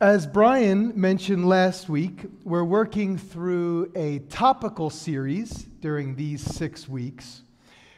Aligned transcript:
As 0.00 0.28
Brian 0.28 0.92
mentioned 0.94 1.48
last 1.48 1.88
week, 1.88 2.24
we're 2.44 2.62
working 2.62 3.18
through 3.18 3.90
a 3.96 4.20
topical 4.20 4.90
series 4.90 5.66
during 5.80 6.14
these 6.14 6.40
six 6.40 6.88
weeks 6.88 7.42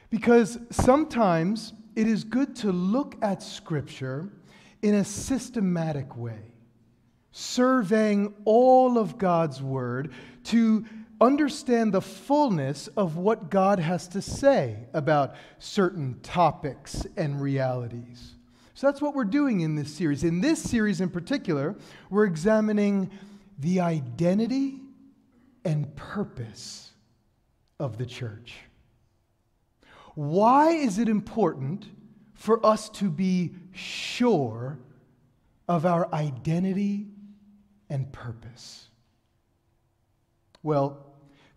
because 0.09 0.59
sometimes 0.71 1.75
it 1.95 2.07
is 2.07 2.25
good 2.25 2.57
to 2.57 2.73
look 2.73 3.17
at 3.21 3.43
Scripture 3.43 4.31
in 4.81 4.95
a 4.95 5.05
systematic 5.05 6.17
way, 6.17 6.41
surveying 7.33 8.33
all 8.47 8.97
of 8.97 9.19
God's 9.19 9.61
Word 9.61 10.15
to 10.45 10.87
understand 11.21 11.93
the 11.93 12.01
fullness 12.01 12.87
of 12.97 13.19
what 13.19 13.51
God 13.51 13.79
has 13.79 14.09
to 14.09 14.23
say 14.23 14.87
about 14.95 15.35
certain 15.59 16.19
topics 16.23 17.07
and 17.19 17.43
realities. 17.43 18.37
So 18.81 18.87
that's 18.87 19.03
what 19.03 19.15
we're 19.15 19.25
doing 19.25 19.61
in 19.61 19.75
this 19.75 19.93
series. 19.93 20.25
In 20.25 20.41
this 20.41 20.59
series 20.59 21.03
in 21.03 21.11
particular, 21.11 21.77
we're 22.09 22.25
examining 22.25 23.11
the 23.59 23.81
identity 23.81 24.81
and 25.67 25.95
purpose 25.97 26.91
of 27.79 27.99
the 27.99 28.07
church. 28.07 28.57
Why 30.15 30.71
is 30.71 30.99
it 30.99 31.11
important 31.11 31.89
for 32.33 32.65
us 32.65 32.89
to 33.01 33.11
be 33.11 33.51
sure 33.73 34.79
of 35.69 35.85
our 35.85 36.11
identity 36.15 37.09
and 37.91 38.11
purpose? 38.11 38.89
Well, 40.63 41.05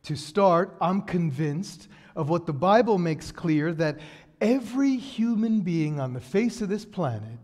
to 0.04 0.18
start, 0.18 0.76
I'm 0.82 1.04
convinced 1.04 1.88
of 2.18 2.27
what 2.27 2.46
the 2.46 2.54
Bible 2.54 2.98
makes 2.98 3.32
clear 3.32 3.74
that 3.76 3.99
every 4.44 4.98
human 4.98 5.62
being 5.62 6.02
on 6.02 6.12
the 6.12 6.20
face 6.20 6.62
of 6.62 6.68
this 6.68 6.84
planet 6.84 7.40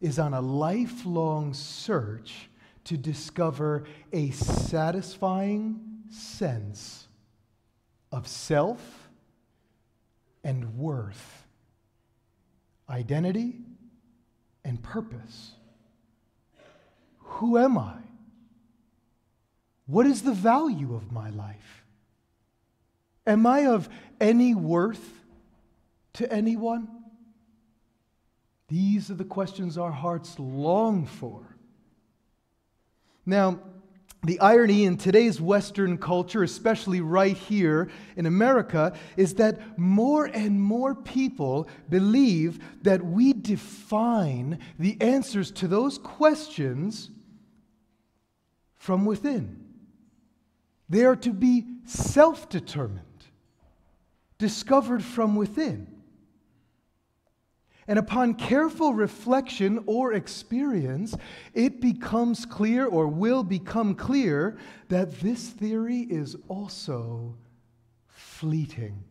is 0.00 0.18
on 0.18 0.34
a 0.34 0.40
lifelong 0.40 1.54
search 1.54 2.50
to 2.82 2.96
discover 2.96 3.84
a 4.12 4.30
satisfying 4.30 5.78
sense 6.10 7.06
of 8.10 8.26
self 8.26 9.08
and 10.42 10.76
worth, 10.76 11.46
identity 12.88 13.54
and 14.64 14.82
purpose. 14.82 15.52
Who 17.18 17.58
am 17.58 17.78
I? 17.78 17.94
What 19.86 20.04
is 20.04 20.22
the 20.22 20.34
value 20.34 20.96
of 20.96 21.12
my 21.12 21.30
life? 21.30 21.84
Am 23.24 23.46
I 23.46 23.66
of 23.66 23.88
any 24.20 24.52
worth 24.52 25.19
to 26.14 26.32
anyone? 26.32 26.88
These 28.68 29.10
are 29.10 29.14
the 29.14 29.24
questions 29.24 29.76
our 29.76 29.90
hearts 29.90 30.38
long 30.38 31.06
for. 31.06 31.56
Now, 33.26 33.58
the 34.22 34.38
irony 34.40 34.84
in 34.84 34.98
today's 34.98 35.40
Western 35.40 35.96
culture, 35.96 36.42
especially 36.42 37.00
right 37.00 37.36
here 37.36 37.88
in 38.16 38.26
America, 38.26 38.92
is 39.16 39.34
that 39.34 39.78
more 39.78 40.26
and 40.26 40.60
more 40.60 40.94
people 40.94 41.68
believe 41.88 42.58
that 42.82 43.04
we 43.04 43.32
define 43.32 44.58
the 44.78 45.00
answers 45.00 45.50
to 45.52 45.68
those 45.68 45.96
questions 45.96 47.10
from 48.76 49.06
within. 49.06 49.64
They 50.90 51.04
are 51.04 51.16
to 51.16 51.32
be 51.32 51.64
self 51.86 52.48
determined, 52.50 53.00
discovered 54.38 55.02
from 55.02 55.34
within. 55.34 55.99
And 57.90 57.98
upon 57.98 58.34
careful 58.34 58.94
reflection 58.94 59.82
or 59.84 60.12
experience, 60.12 61.16
it 61.54 61.80
becomes 61.80 62.46
clear 62.46 62.86
or 62.86 63.08
will 63.08 63.42
become 63.42 63.96
clear 63.96 64.58
that 64.90 65.18
this 65.18 65.48
theory 65.48 66.06
is 66.08 66.36
also 66.46 67.34
fleeting. 68.06 69.02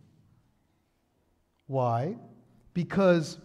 Why? 1.68 2.16
Because 2.74 3.38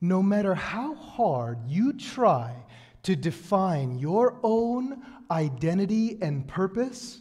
no 0.00 0.22
matter 0.22 0.54
how 0.54 0.94
hard 0.94 1.58
you 1.66 1.94
try 1.94 2.54
to 3.02 3.16
define 3.16 3.98
your 3.98 4.38
own 4.44 5.02
identity 5.28 6.18
and 6.22 6.46
purpose, 6.46 7.20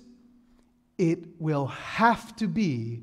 it 1.00 1.41
will 1.41 1.66
have 1.66 2.35
to 2.35 2.47
be 2.47 3.01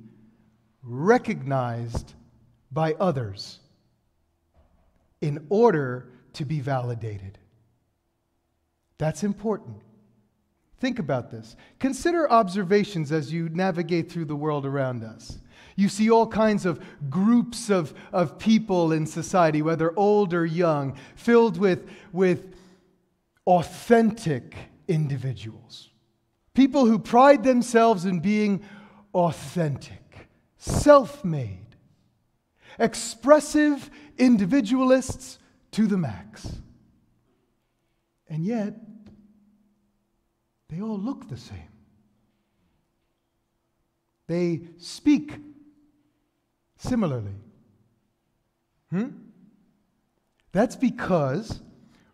recognized 0.84 2.14
by 2.70 2.92
others 3.00 3.58
in 5.20 5.46
order 5.48 6.08
to 6.34 6.44
be 6.44 6.60
validated. 6.60 7.38
That's 8.98 9.22
important. 9.22 9.82
Think 10.80 10.98
about 10.98 11.30
this. 11.30 11.56
Consider 11.80 12.30
observations 12.30 13.10
as 13.10 13.32
you 13.32 13.48
navigate 13.48 14.10
through 14.10 14.26
the 14.26 14.36
world 14.36 14.64
around 14.64 15.02
us. 15.02 15.38
You 15.74 15.88
see 15.88 16.10
all 16.10 16.26
kinds 16.26 16.66
of 16.66 16.80
groups 17.08 17.70
of, 17.70 17.94
of 18.12 18.38
people 18.38 18.92
in 18.92 19.06
society, 19.06 19.62
whether 19.62 19.96
old 19.96 20.34
or 20.34 20.44
young, 20.44 20.96
filled 21.14 21.58
with, 21.58 21.88
with 22.12 22.54
authentic 23.46 24.56
individuals. 24.88 25.90
People 26.54 26.86
who 26.86 26.98
pride 26.98 27.44
themselves 27.44 28.04
in 28.04 28.20
being 28.20 28.64
authentic, 29.14 30.28
self 30.56 31.24
made, 31.24 31.76
expressive 32.78 33.90
individualists 34.18 35.38
to 35.72 35.86
the 35.86 35.96
max. 35.96 36.60
And 38.28 38.44
yet, 38.44 38.74
they 40.68 40.82
all 40.82 40.98
look 40.98 41.28
the 41.28 41.36
same. 41.36 41.68
They 44.26 44.60
speak 44.76 45.38
similarly. 46.76 47.36
Hmm? 48.90 49.08
That's 50.52 50.76
because 50.76 51.60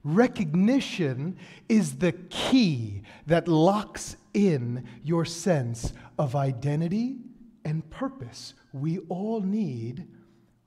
recognition 0.04 1.37
is 1.69 1.97
the 1.97 2.12
key 2.12 3.03
that 3.26 3.48
locks 3.48 4.16
in 4.34 4.84
your 5.03 5.25
sense 5.25 5.93
of 6.19 6.37
identity 6.37 7.19
and 7.64 7.88
purpose. 7.91 8.54
We 8.72 8.98
all 9.09 9.41
need 9.41 10.06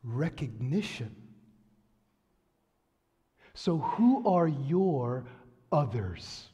recognition. 0.03 1.15
So, 3.57 3.79
who 3.79 4.23
are 4.27 4.47
your 4.47 5.25
others? 5.71 6.45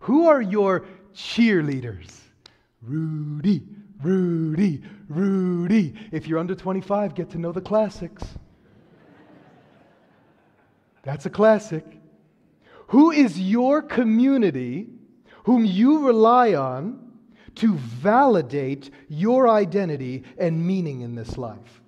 Who 0.00 0.28
are 0.28 0.42
your 0.42 0.84
cheerleaders? 1.14 2.20
Rudy, 2.82 3.62
Rudy, 4.02 4.82
Rudy. 5.08 5.94
If 6.12 6.28
you're 6.28 6.38
under 6.38 6.54
25, 6.54 7.14
get 7.14 7.30
to 7.30 7.38
know 7.38 7.50
the 7.50 7.62
classics. 7.62 8.22
That's 11.02 11.24
a 11.24 11.30
classic. 11.30 11.86
Who 12.88 13.10
is 13.10 13.40
your 13.40 13.80
community 13.80 14.90
whom 15.44 15.64
you 15.64 16.06
rely 16.06 16.52
on 16.52 17.10
to 17.54 17.74
validate 17.76 18.90
your 19.08 19.48
identity 19.48 20.24
and 20.36 20.66
meaning 20.66 21.00
in 21.00 21.14
this 21.14 21.38
life? 21.38 21.80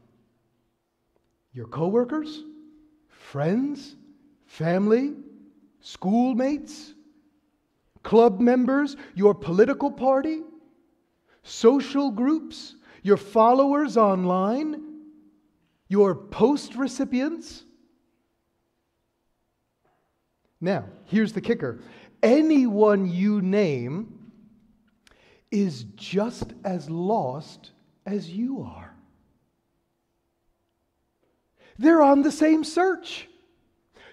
Your 1.53 1.67
coworkers, 1.67 2.43
friends, 3.37 3.97
family, 4.47 5.13
schoolmates, 5.81 6.95
club 8.03 8.41
members, 8.41 8.97
your 9.15 9.35
political 9.35 9.91
party, 9.91 10.41
social 11.43 12.11
groups, 12.11 12.77
your 13.03 13.19
followers 13.19 13.99
online, 13.99 14.83
your 15.87 16.15
post 16.15 16.77
recipients. 16.77 17.65
Now, 20.59 20.87
here's 21.05 21.35
the 21.35 21.43
kicker 21.43 21.83
anyone 22.23 23.07
you 23.07 23.43
name 23.43 24.31
is 25.51 25.85
just 25.95 26.55
as 26.65 26.89
lost 26.89 27.73
as 28.07 28.31
you 28.31 28.63
are. 28.63 28.96
They're 31.79 32.03
on 32.03 32.23
the 32.23 32.33
same 32.33 32.65
search, 32.65 33.29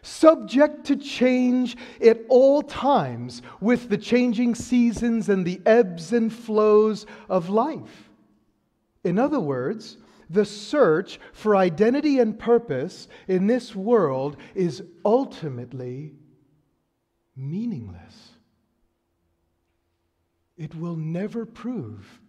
subject 0.02 0.86
to 0.86 0.96
change 0.96 1.78
at 2.02 2.22
all 2.28 2.62
times 2.62 3.42
with 3.62 3.90
the 3.90 3.98
changing 3.98 4.56
seasons 4.56 5.30
and 5.30 5.46
the 5.46 5.62
ebbs 5.66 6.12
and 6.12 6.32
flows 6.32 7.06
of 7.30 7.50
life. 7.50 8.10
In 9.04 9.18
other 9.18 9.40
words, 9.40 9.98
the 10.30 10.46
search 10.46 11.20
for 11.32 11.56
identity 11.56 12.20
and 12.20 12.38
purpose 12.38 13.08
in 13.28 13.48
this 13.48 13.76
world 13.76 14.38
is 14.56 14.84
ultimately 15.06 16.14
meaningless. 17.36 18.30
It 20.58 20.76
will 20.76 20.96
never 20.96 21.46
prove 21.46 22.22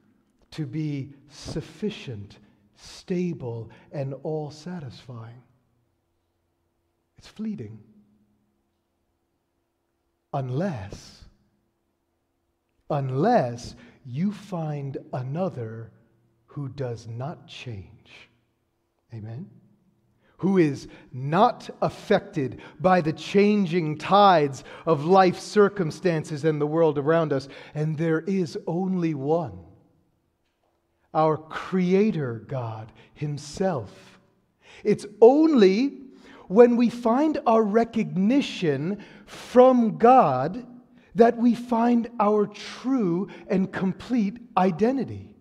to 0.52 0.66
be 0.66 1.12
sufficient 1.28 2.38
stable, 2.84 3.70
and 3.92 4.14
all 4.22 4.50
satisfying. 4.50 5.42
It's 7.16 7.28
fleeting. 7.28 7.78
unless, 10.34 11.24
unless 12.90 13.76
you 14.04 14.32
find 14.32 14.98
another 15.14 15.92
who 16.46 16.68
does 16.68 17.06
not 17.08 17.46
change. 17.46 18.28
Amen? 19.14 19.48
Who 20.38 20.58
is 20.58 20.88
not 21.12 21.70
affected 21.80 22.60
by 22.80 23.00
the 23.00 23.12
changing 23.12 23.96
tides 23.96 24.64
of 24.84 25.06
life 25.06 25.38
circumstances 25.38 26.44
and 26.44 26.60
the 26.60 26.66
world 26.66 26.98
around 26.98 27.32
us. 27.32 27.48
And 27.74 27.96
there 27.96 28.20
is 28.20 28.58
only 28.66 29.14
one 29.14 29.58
our 31.14 31.36
Creator 31.36 32.44
God 32.48 32.92
Himself. 33.14 34.18
It's 34.82 35.06
only 35.20 36.00
when 36.48 36.76
we 36.76 36.90
find 36.90 37.40
our 37.46 37.62
recognition 37.62 39.02
from 39.26 39.98
God 39.98 40.66
that 41.14 41.36
we 41.36 41.54
find 41.54 42.10
our 42.18 42.46
true 42.46 43.28
and 43.48 43.72
complete 43.72 44.38
identity, 44.56 45.34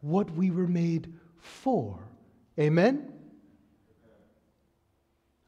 what 0.00 0.30
we 0.30 0.50
were 0.50 0.66
made 0.66 1.12
for. 1.38 2.00
Amen? 2.58 3.12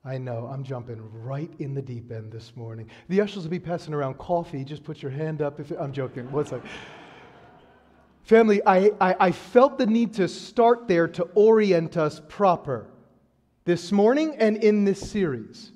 I 0.05 0.17
know, 0.19 0.49
I'm 0.51 0.63
jumping 0.63 1.03
right 1.13 1.51
in 1.59 1.75
the 1.75 1.83
deep 1.83 2.11
end 2.13 2.33
this 2.33 2.53
morning. 2.55 2.89
The 3.09 3.21
ushers 3.21 3.43
will 3.43 3.51
be 3.51 3.59
passing 3.59 3.93
around 3.93 4.19
coffee. 4.19 4.65
Just 4.65 4.85
put 4.85 5.03
your 5.03 5.11
hand 5.11 5.43
up 5.43 5.59
if 5.61 5.71
I'm 5.73 5.93
joking. 5.93 6.31
One 6.31 6.47
second. 6.47 6.69
Family, 8.29 8.61
I, 8.67 8.93
I, 9.01 9.17
I, 9.19 9.33
felt 9.33 9.79
the 9.79 9.87
need 9.87 10.13
to 10.17 10.29
start 10.29 10.87
there 10.87 11.09
to 11.09 11.23
orient 11.35 11.97
us 11.97 12.21
proper 12.29 12.91
this 13.65 13.91
morning 13.91 14.37
and 14.37 14.59
in 14.59 14.85
this 14.85 15.01
series, 15.01 15.73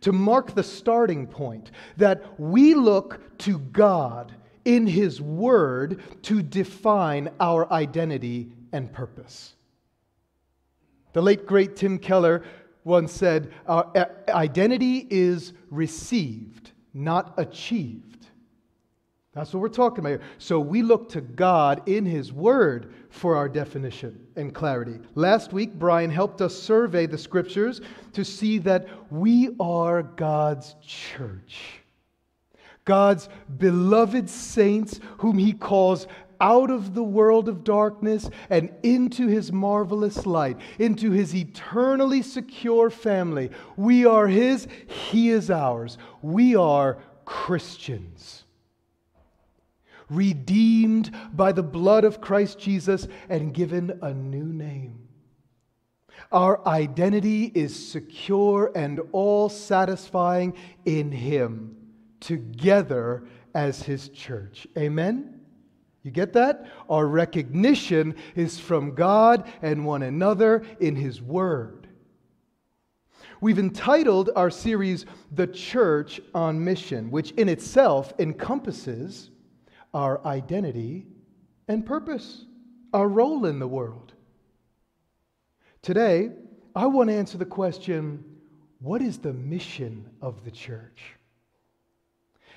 to 0.00 0.10
mark 0.10 0.54
the 0.54 0.62
starting 0.62 1.26
point 1.26 1.72
that 1.98 2.40
we 2.40 2.72
look 2.72 3.36
to 3.40 3.58
God 3.58 4.32
in 4.64 4.86
His 4.86 5.20
Word 5.20 6.00
to 6.22 6.42
define 6.42 7.28
our 7.38 7.70
identity 7.70 8.50
and 8.72 8.90
purpose. 8.90 9.52
The 11.12 11.20
late, 11.20 11.44
great 11.44 11.76
Tim 11.76 11.98
Keller 11.98 12.44
once 12.84 13.12
said, 13.12 13.52
Our 13.66 13.92
identity 14.30 15.06
is 15.10 15.52
received, 15.68 16.70
not 16.94 17.34
achieved. 17.36 18.23
That's 19.34 19.52
what 19.52 19.60
we're 19.60 19.68
talking 19.68 19.98
about 19.98 20.10
here. 20.10 20.22
So 20.38 20.60
we 20.60 20.82
look 20.82 21.08
to 21.10 21.20
God 21.20 21.88
in 21.88 22.06
His 22.06 22.32
Word 22.32 22.92
for 23.10 23.34
our 23.34 23.48
definition 23.48 24.18
and 24.36 24.54
clarity. 24.54 25.00
Last 25.16 25.52
week, 25.52 25.74
Brian 25.74 26.10
helped 26.10 26.40
us 26.40 26.54
survey 26.54 27.06
the 27.06 27.18
scriptures 27.18 27.80
to 28.12 28.24
see 28.24 28.58
that 28.58 28.86
we 29.10 29.50
are 29.58 30.04
God's 30.04 30.76
church. 30.80 31.80
God's 32.84 33.28
beloved 33.58 34.30
saints, 34.30 35.00
whom 35.18 35.38
He 35.38 35.52
calls 35.52 36.06
out 36.40 36.70
of 36.70 36.94
the 36.94 37.02
world 37.02 37.48
of 37.48 37.64
darkness 37.64 38.30
and 38.50 38.70
into 38.84 39.26
His 39.26 39.50
marvelous 39.50 40.26
light, 40.26 40.58
into 40.78 41.10
His 41.10 41.34
eternally 41.34 42.22
secure 42.22 42.88
family. 42.88 43.50
We 43.76 44.06
are 44.06 44.28
His, 44.28 44.68
He 44.86 45.30
is 45.30 45.50
ours. 45.50 45.98
We 46.22 46.54
are 46.54 46.98
Christians 47.24 48.43
redeemed 50.10 51.10
by 51.32 51.52
the 51.52 51.62
blood 51.62 52.04
of 52.04 52.20
Christ 52.20 52.58
Jesus, 52.58 53.08
and 53.28 53.54
given 53.54 53.98
a 54.02 54.12
new 54.12 54.44
name. 54.44 55.08
Our 56.32 56.66
identity 56.66 57.52
is 57.54 57.74
secure 57.74 58.72
and 58.74 59.00
all 59.12 59.48
satisfying 59.48 60.54
in 60.84 61.12
Him, 61.12 61.76
together 62.20 63.24
as 63.54 63.82
His 63.82 64.08
church. 64.08 64.66
Amen? 64.76 65.40
You 66.02 66.10
get 66.10 66.34
that? 66.34 66.66
Our 66.88 67.06
recognition 67.06 68.14
is 68.34 68.60
from 68.60 68.94
God 68.94 69.50
and 69.62 69.86
one 69.86 70.02
another 70.02 70.64
in 70.80 70.96
His 70.96 71.22
Word. 71.22 71.88
We've 73.40 73.58
entitled 73.58 74.30
our 74.36 74.50
series, 74.50 75.06
The 75.32 75.46
Church 75.46 76.20
on 76.34 76.62
Mission, 76.62 77.10
which 77.10 77.32
in 77.32 77.48
itself 77.48 78.12
encompasses 78.18 79.30
our 79.94 80.24
identity 80.26 81.06
and 81.68 81.86
purpose, 81.86 82.44
our 82.92 83.08
role 83.08 83.46
in 83.46 83.58
the 83.58 83.66
world. 83.66 84.12
Today, 85.82 86.30
I 86.74 86.86
want 86.86 87.08
to 87.08 87.14
answer 87.14 87.38
the 87.38 87.46
question 87.46 88.24
what 88.80 89.00
is 89.00 89.18
the 89.18 89.32
mission 89.32 90.10
of 90.20 90.44
the 90.44 90.50
church? 90.50 91.00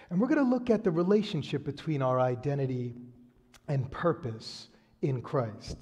And 0.09 0.19
we're 0.19 0.27
going 0.27 0.43
to 0.43 0.49
look 0.49 0.69
at 0.69 0.83
the 0.83 0.91
relationship 0.91 1.63
between 1.63 2.01
our 2.01 2.19
identity 2.19 2.95
and 3.67 3.89
purpose 3.91 4.67
in 5.01 5.21
Christ. 5.21 5.77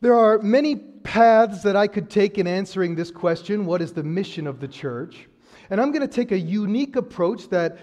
There 0.00 0.14
are 0.14 0.38
many 0.38 0.76
paths 0.76 1.62
that 1.62 1.76
I 1.76 1.86
could 1.86 2.10
take 2.10 2.38
in 2.38 2.46
answering 2.46 2.94
this 2.94 3.10
question 3.10 3.66
what 3.66 3.82
is 3.82 3.92
the 3.92 4.02
mission 4.02 4.46
of 4.46 4.60
the 4.60 4.68
church? 4.68 5.28
And 5.70 5.80
I'm 5.80 5.92
going 5.92 6.06
to 6.06 6.14
take 6.14 6.32
a 6.32 6.38
unique 6.38 6.96
approach 6.96 7.48
that 7.50 7.78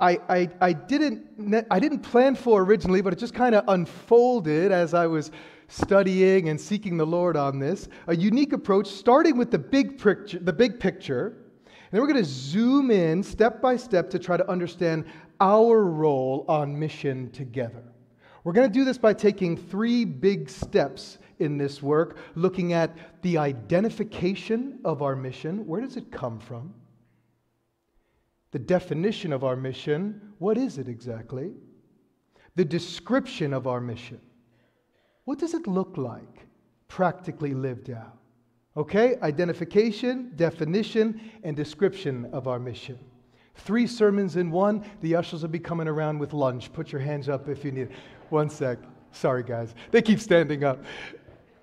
I, 0.00 0.18
I, 0.28 0.48
I, 0.60 0.72
didn't, 0.72 1.66
I 1.70 1.78
didn't 1.78 2.00
plan 2.00 2.34
for 2.34 2.62
originally, 2.62 3.00
but 3.00 3.12
it 3.12 3.18
just 3.18 3.34
kind 3.34 3.54
of 3.54 3.64
unfolded 3.68 4.72
as 4.72 4.94
I 4.94 5.06
was 5.06 5.30
studying 5.68 6.48
and 6.48 6.60
seeking 6.60 6.96
the 6.96 7.06
Lord 7.06 7.36
on 7.36 7.58
this. 7.58 7.88
A 8.08 8.16
unique 8.16 8.52
approach, 8.52 8.88
starting 8.88 9.36
with 9.36 9.50
the 9.50 9.58
big 9.58 9.98
picture, 9.98 10.38
the 10.38 10.52
big 10.52 10.80
picture. 10.80 11.36
And 11.66 11.92
then 11.92 12.00
we're 12.00 12.08
going 12.08 12.22
to 12.22 12.30
zoom 12.30 12.90
in 12.90 13.22
step 13.22 13.60
by 13.60 13.76
step 13.76 14.10
to 14.10 14.18
try 14.18 14.36
to 14.36 14.48
understand 14.48 15.04
our 15.40 15.84
role 15.84 16.44
on 16.48 16.78
mission 16.78 17.30
together. 17.30 17.82
We're 18.44 18.52
going 18.52 18.68
to 18.68 18.72
do 18.72 18.84
this 18.84 18.98
by 18.98 19.12
taking 19.12 19.56
three 19.56 20.04
big 20.04 20.48
steps 20.48 21.18
in 21.38 21.56
this 21.58 21.82
work, 21.82 22.18
looking 22.34 22.72
at 22.72 22.96
the 23.22 23.38
identification 23.38 24.78
of 24.84 25.02
our 25.02 25.16
mission. 25.16 25.66
Where 25.66 25.80
does 25.80 25.96
it 25.96 26.10
come 26.10 26.38
from? 26.38 26.74
The 28.52 28.58
definition 28.58 29.32
of 29.32 29.44
our 29.44 29.56
mission, 29.56 30.20
what 30.38 30.58
is 30.58 30.78
it 30.78 30.88
exactly? 30.88 31.52
The 32.56 32.64
description 32.64 33.52
of 33.52 33.66
our 33.66 33.80
mission. 33.80 34.20
What 35.24 35.38
does 35.38 35.54
it 35.54 35.66
look 35.66 35.96
like 35.96 36.46
practically 36.88 37.54
lived 37.54 37.90
out? 37.90 38.16
Okay, 38.76 39.16
identification, 39.22 40.32
definition, 40.36 41.20
and 41.44 41.56
description 41.56 42.28
of 42.32 42.48
our 42.48 42.58
mission. 42.58 42.98
Three 43.54 43.86
sermons 43.86 44.36
in 44.36 44.50
one. 44.50 44.84
The 45.00 45.14
ushers 45.14 45.42
will 45.42 45.50
be 45.50 45.58
coming 45.58 45.86
around 45.86 46.18
with 46.18 46.32
lunch. 46.32 46.72
Put 46.72 46.92
your 46.92 47.00
hands 47.00 47.28
up 47.28 47.48
if 47.48 47.64
you 47.64 47.72
need. 47.72 47.90
One 48.30 48.48
sec. 48.48 48.78
Sorry, 49.12 49.42
guys. 49.42 49.74
They 49.90 50.02
keep 50.02 50.20
standing 50.20 50.64
up. 50.64 50.82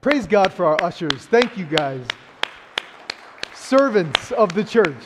Praise 0.02 0.28
God 0.28 0.54
for 0.54 0.66
our 0.66 0.82
ushers. 0.84 1.26
Thank 1.26 1.58
you, 1.58 1.66
guys. 1.66 2.06
Servants 3.54 4.32
of 4.34 4.54
the 4.54 4.64
church. 4.64 5.04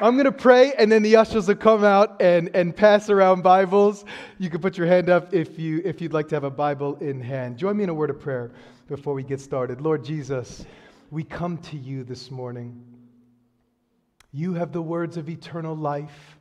I'm 0.00 0.14
going 0.14 0.26
to 0.26 0.32
pray, 0.32 0.72
and 0.78 0.92
then 0.92 1.02
the 1.02 1.16
ushers 1.16 1.48
will 1.48 1.56
come 1.56 1.82
out 1.82 2.22
and, 2.22 2.54
and 2.54 2.74
pass 2.74 3.10
around 3.10 3.42
Bibles. 3.42 4.04
You 4.38 4.48
can 4.48 4.60
put 4.60 4.78
your 4.78 4.86
hand 4.86 5.10
up 5.10 5.34
if, 5.34 5.58
you, 5.58 5.82
if 5.84 6.00
you'd 6.00 6.12
like 6.12 6.28
to 6.28 6.36
have 6.36 6.44
a 6.44 6.50
Bible 6.50 6.94
in 7.00 7.20
hand. 7.20 7.58
Join 7.58 7.76
me 7.76 7.82
in 7.82 7.90
a 7.90 7.94
word 7.94 8.10
of 8.10 8.20
prayer 8.20 8.52
before 8.86 9.12
we 9.12 9.24
get 9.24 9.40
started. 9.40 9.80
Lord 9.80 10.04
Jesus, 10.04 10.64
we 11.10 11.24
come 11.24 11.58
to 11.58 11.76
you 11.76 12.04
this 12.04 12.30
morning. 12.30 12.80
You 14.30 14.54
have 14.54 14.70
the 14.70 14.80
words 14.80 15.16
of 15.16 15.28
eternal 15.28 15.74
life. 15.74 16.38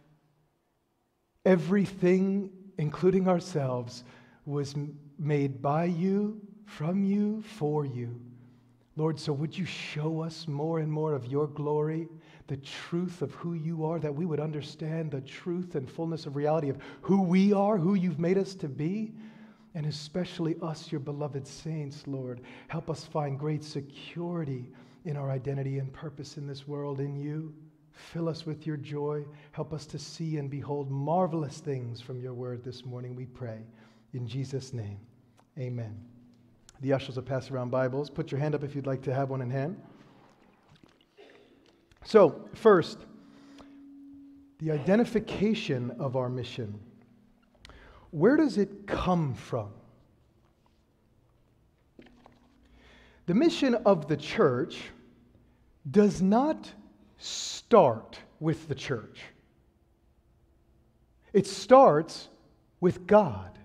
Everything, 1.43 2.51
including 2.77 3.27
ourselves, 3.27 4.03
was 4.45 4.75
made 5.17 5.63
by 5.63 5.85
you, 5.85 6.39
from 6.65 7.03
you, 7.03 7.41
for 7.41 7.87
you. 7.87 8.21
Lord, 8.97 9.19
so 9.19 9.33
would 9.33 9.57
you 9.57 9.65
show 9.65 10.21
us 10.21 10.47
more 10.47 10.77
and 10.77 10.91
more 10.91 11.13
of 11.13 11.25
your 11.25 11.47
glory? 11.47 12.07
The 12.47 12.57
truth 12.57 13.21
of 13.21 13.33
who 13.33 13.53
you 13.53 13.85
are, 13.85 13.99
that 13.99 14.13
we 14.13 14.25
would 14.25 14.39
understand 14.39 15.11
the 15.11 15.21
truth 15.21 15.75
and 15.75 15.89
fullness 15.89 16.25
of 16.25 16.35
reality 16.35 16.69
of 16.69 16.77
who 17.01 17.21
we 17.21 17.53
are, 17.53 17.77
who 17.77 17.95
you've 17.95 18.19
made 18.19 18.37
us 18.37 18.55
to 18.55 18.67
be, 18.69 19.13
and 19.75 19.85
especially 19.85 20.55
us, 20.61 20.91
your 20.91 20.99
beloved 20.99 21.45
saints, 21.45 22.07
Lord. 22.07 22.41
Help 22.67 22.89
us 22.89 23.03
find 23.05 23.37
great 23.37 23.63
security 23.63 24.69
in 25.05 25.17
our 25.17 25.29
identity 25.29 25.77
and 25.79 25.91
purpose 25.91 26.37
in 26.37 26.47
this 26.47 26.67
world 26.67 26.99
in 26.99 27.15
you. 27.15 27.53
Fill 27.91 28.29
us 28.29 28.45
with 28.45 28.65
your 28.65 28.77
joy. 28.77 29.25
Help 29.51 29.73
us 29.73 29.85
to 29.87 29.99
see 29.99 30.37
and 30.37 30.49
behold 30.49 30.89
marvelous 30.89 31.59
things 31.59 31.99
from 31.99 32.21
your 32.21 32.33
word 32.33 32.63
this 32.63 32.85
morning, 32.85 33.15
we 33.15 33.25
pray. 33.25 33.59
In 34.13 34.27
Jesus' 34.27 34.73
name, 34.73 34.99
amen. 35.59 35.97
The 36.81 36.93
ushers 36.93 37.15
will 37.15 37.23
pass 37.23 37.51
around 37.51 37.71
Bibles. 37.71 38.09
Put 38.09 38.31
your 38.31 38.39
hand 38.39 38.55
up 38.55 38.63
if 38.63 38.75
you'd 38.75 38.87
like 38.87 39.01
to 39.03 39.13
have 39.13 39.29
one 39.29 39.41
in 39.41 39.49
hand. 39.49 39.81
So, 42.07 42.47
first, 42.53 42.99
the 44.59 44.71
identification 44.71 45.91
of 45.99 46.15
our 46.15 46.29
mission. 46.29 46.79
Where 48.11 48.37
does 48.37 48.57
it 48.57 48.87
come 48.87 49.33
from? 49.33 49.71
The 53.25 53.33
mission 53.33 53.75
of 53.85 54.07
the 54.07 54.15
church 54.15 54.83
does 55.91 56.21
not 56.21 56.71
start 57.17 58.17
with 58.39 58.69
the 58.69 58.75
church. 58.75 59.23
It 61.33 61.45
starts 61.45 62.29
with 62.79 63.05
God. 63.05 63.59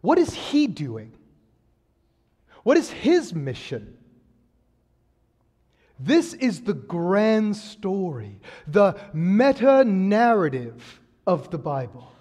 What 0.00 0.16
is 0.16 0.32
He 0.32 0.66
doing? 0.66 1.12
What 2.62 2.78
is 2.78 2.88
His 2.88 3.34
mission? 3.34 3.98
This 6.04 6.34
is 6.34 6.62
the 6.62 6.74
grand 6.74 7.56
story, 7.56 8.40
the 8.66 8.98
meta 9.12 9.84
narrative 9.84 11.00
of 11.28 11.50
the 11.50 11.58
Bible. 11.58 12.12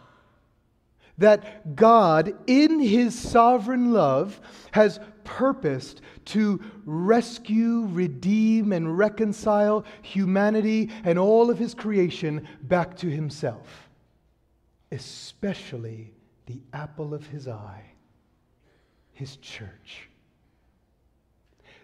That 1.18 1.76
God, 1.76 2.36
in 2.46 2.80
His 2.80 3.18
sovereign 3.18 3.92
love, 3.92 4.40
has 4.72 5.00
purposed 5.24 6.02
to 6.26 6.62
rescue, 6.86 7.88
redeem, 7.88 8.72
and 8.72 8.98
reconcile 8.98 9.84
humanity 10.04 10.92
and 11.04 11.18
all 11.18 11.50
of 11.50 11.58
His 11.58 11.74
creation 11.74 12.48
back 12.62 12.96
to 12.98 13.10
Himself, 13.10 13.90
especially 14.92 16.14
the 16.46 16.62
apple 16.72 17.16
of 17.16 17.26
His 17.28 17.48
eye, 17.48 17.86
His 19.14 19.38
church 19.38 20.11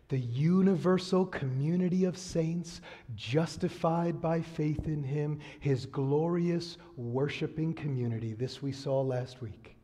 the 0.09 0.19
universal 0.19 1.25
community 1.25 2.05
of 2.05 2.17
saints, 2.17 2.81
justified 3.15 4.21
by 4.21 4.41
faith 4.41 4.87
in 4.87 5.03
him, 5.03 5.39
his 5.59 5.85
glorious 5.85 6.77
worshiping 6.95 7.73
community. 7.73 8.33
This 8.33 8.61
we 8.61 8.71
saw 8.71 9.01
last 9.01 9.41
week. 9.41 9.75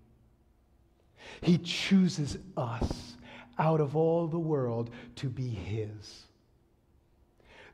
He 1.41 1.57
chooses 1.57 2.37
us 2.57 3.15
out 3.59 3.81
of 3.81 3.95
all 3.95 4.27
the 4.27 4.39
world 4.39 4.91
to 5.15 5.29
be 5.29 5.49
his. 5.49 6.25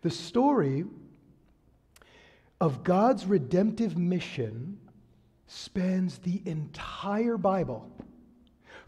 The 0.01 0.09
story 0.09 0.85
of 2.61 2.83
God's 2.83 3.25
redemptive 3.25 3.97
mission 3.97 4.79
spans 5.47 6.19
the 6.19 6.41
entire 6.45 7.37
Bible. 7.37 7.89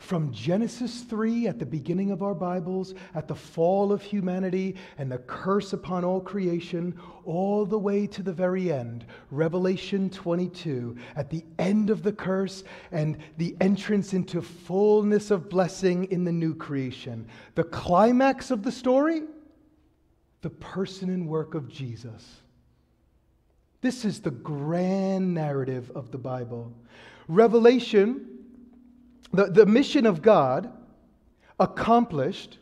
From 0.02 0.34
Genesis 0.34 1.02
3 1.02 1.46
at 1.46 1.60
the 1.60 1.66
beginning 1.66 2.10
of 2.10 2.24
our 2.24 2.34
Bibles, 2.34 2.96
at 3.14 3.28
the 3.28 3.36
fall 3.36 3.94
of 3.94 4.02
humanity 4.02 4.76
and 4.98 5.12
the 5.12 5.20
curse 5.20 5.74
upon 5.74 6.04
all 6.04 6.20
creation, 6.20 7.00
all 7.24 7.68
the 7.68 7.78
way 7.78 8.08
to 8.08 8.24
the 8.24 8.34
very 8.34 8.74
end, 8.74 9.06
Revelation 9.30 10.10
22, 10.10 10.98
at 11.16 11.30
the 11.30 11.46
end 11.60 11.92
of 11.92 12.02
the 12.02 12.12
curse 12.12 12.64
and 12.92 13.20
the 13.38 13.56
entrance 13.62 14.14
into 14.14 14.42
fullness 14.42 15.30
of 15.30 15.50
blessing 15.50 16.06
in 16.06 16.24
the 16.24 16.32
new 16.32 16.56
creation. 16.56 17.28
The 17.54 17.64
climax 17.64 18.50
of 18.50 18.64
the 18.64 18.72
story? 18.72 19.22
The 20.42 20.50
person 20.50 21.12
and 21.12 21.28
work 21.28 21.54
of 21.54 21.70
Jesus. 21.70 22.42
This 23.82 24.04
is 24.04 24.20
the 24.20 24.32
grand 24.32 25.36
narrative 25.36 25.92
of 25.94 26.10
the 26.10 26.18
Bible. 26.18 26.74
Revelation 27.28 28.31
the, 29.34 29.46
the 29.46 29.66
mission 29.66 30.06
of 30.06 30.22
God 30.22 30.72
accomplished 31.60 32.58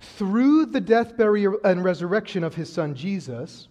through 0.00 0.66
the 0.66 0.80
death, 0.80 1.16
burial, 1.16 1.58
and 1.64 1.82
resurrection 1.84 2.44
of 2.44 2.54
his 2.54 2.72
son 2.72 2.94
Jesus 2.94 3.68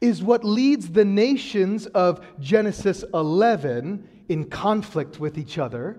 is 0.00 0.22
what 0.22 0.44
leads 0.44 0.90
the 0.90 1.04
nations 1.04 1.86
of 1.86 2.24
Genesis 2.38 3.04
11 3.14 4.08
in 4.28 4.44
conflict 4.50 5.20
with 5.20 5.38
each 5.38 5.58
other 5.58 5.98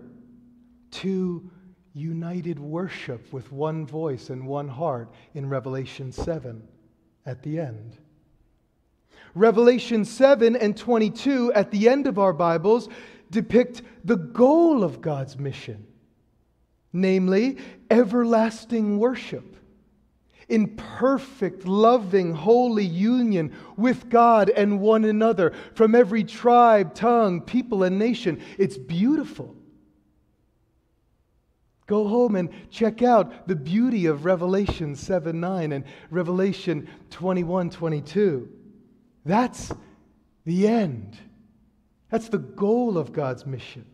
to 0.92 1.50
united 1.94 2.60
worship 2.60 3.32
with 3.32 3.52
one 3.52 3.86
voice 3.86 4.30
and 4.30 4.46
one 4.46 4.68
heart 4.68 5.14
in 5.34 5.48
Revelation 5.48 6.12
7 6.12 6.68
at 7.26 7.42
the 7.42 7.60
end. 7.60 7.98
Revelation 9.34 10.06
7 10.06 10.56
and 10.56 10.78
22 10.78 11.54
at 11.54 11.72
the 11.72 11.90
end 11.90 12.08
of 12.08 12.20
our 12.20 12.34
Bibles 12.34 12.90
depict 13.30 13.82
the 14.04 14.18
goal 14.18 14.84
of 14.84 15.02
God's 15.02 15.38
mission, 15.38 15.86
namely 16.94 17.58
everlasting 17.90 19.00
worship 19.00 19.56
in 20.48 20.76
perfect, 20.76 21.66
loving, 21.66 22.34
holy 22.34 22.86
union 22.86 23.52
with 23.78 24.10
God 24.10 24.50
and 24.50 24.80
one 24.80 25.06
another 25.06 25.54
from 25.74 25.96
every 25.96 26.24
tribe, 26.24 26.94
tongue, 26.94 27.42
people, 27.42 27.84
and 27.84 27.98
nation. 27.98 28.42
It's 28.58 28.78
beautiful. 28.78 29.56
Go 31.88 32.08
home 32.08 32.36
and 32.36 32.50
check 32.72 33.04
out 33.04 33.48
the 33.48 33.56
beauty 33.56 34.08
of 34.08 34.26
Revelation 34.26 34.96
7 34.96 35.40
9 35.40 35.72
and 35.72 35.86
Revelation 36.10 36.90
21 37.12 37.70
22. 37.70 38.50
That's 39.24 39.72
the 40.46 40.68
end. 40.68 41.18
That's 42.10 42.30
the 42.30 42.38
goal 42.38 42.98
of 42.98 43.14
God's 43.14 43.46
mission. 43.46 43.86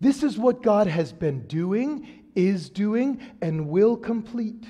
This 0.00 0.22
is 0.22 0.36
what 0.36 0.62
God 0.62 0.88
has 0.88 1.12
been 1.12 1.46
doing, 1.46 2.24
is 2.34 2.68
doing, 2.68 3.20
and 3.40 3.68
will 3.68 3.96
complete. 3.96 4.66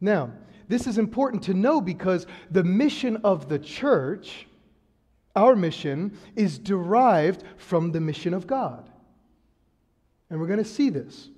Now, 0.00 0.32
this 0.68 0.86
is 0.86 0.98
important 0.98 1.42
to 1.44 1.54
know 1.54 1.80
because 1.80 2.26
the 2.50 2.64
mission 2.64 3.18
of 3.18 3.48
the 3.48 3.58
church, 3.58 4.46
our 5.34 5.54
mission, 5.54 6.18
is 6.34 6.58
derived 6.58 7.44
from 7.56 7.92
the 7.92 8.00
mission 8.00 8.34
of 8.34 8.46
God. 8.46 8.88
And 10.30 10.40
we're 10.40 10.46
going 10.46 10.58
to 10.58 10.64
see 10.64 10.90
this. 10.90 11.28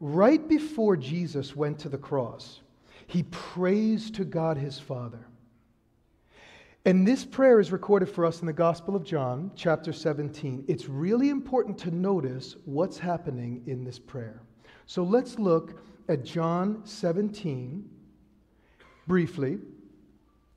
Right 0.00 0.46
before 0.46 0.96
Jesus 0.96 1.56
went 1.56 1.78
to 1.80 1.88
the 1.88 1.96
cross, 1.96 2.60
he 3.06 3.22
prays 3.22 4.10
to 4.12 4.24
God 4.24 4.56
his 4.58 4.78
Father. 4.78 5.26
And 6.86 7.08
this 7.08 7.24
prayer 7.24 7.60
is 7.60 7.72
recorded 7.72 8.10
for 8.10 8.26
us 8.26 8.40
in 8.40 8.46
the 8.46 8.52
Gospel 8.52 8.94
of 8.94 9.04
John, 9.04 9.50
chapter 9.56 9.90
17. 9.90 10.66
It's 10.68 10.86
really 10.86 11.30
important 11.30 11.78
to 11.78 11.90
notice 11.90 12.56
what's 12.66 12.98
happening 12.98 13.62
in 13.66 13.84
this 13.84 13.98
prayer. 13.98 14.42
So 14.84 15.02
let's 15.02 15.38
look 15.38 15.80
at 16.10 16.26
John 16.26 16.82
17 16.84 17.88
briefly. 19.06 19.60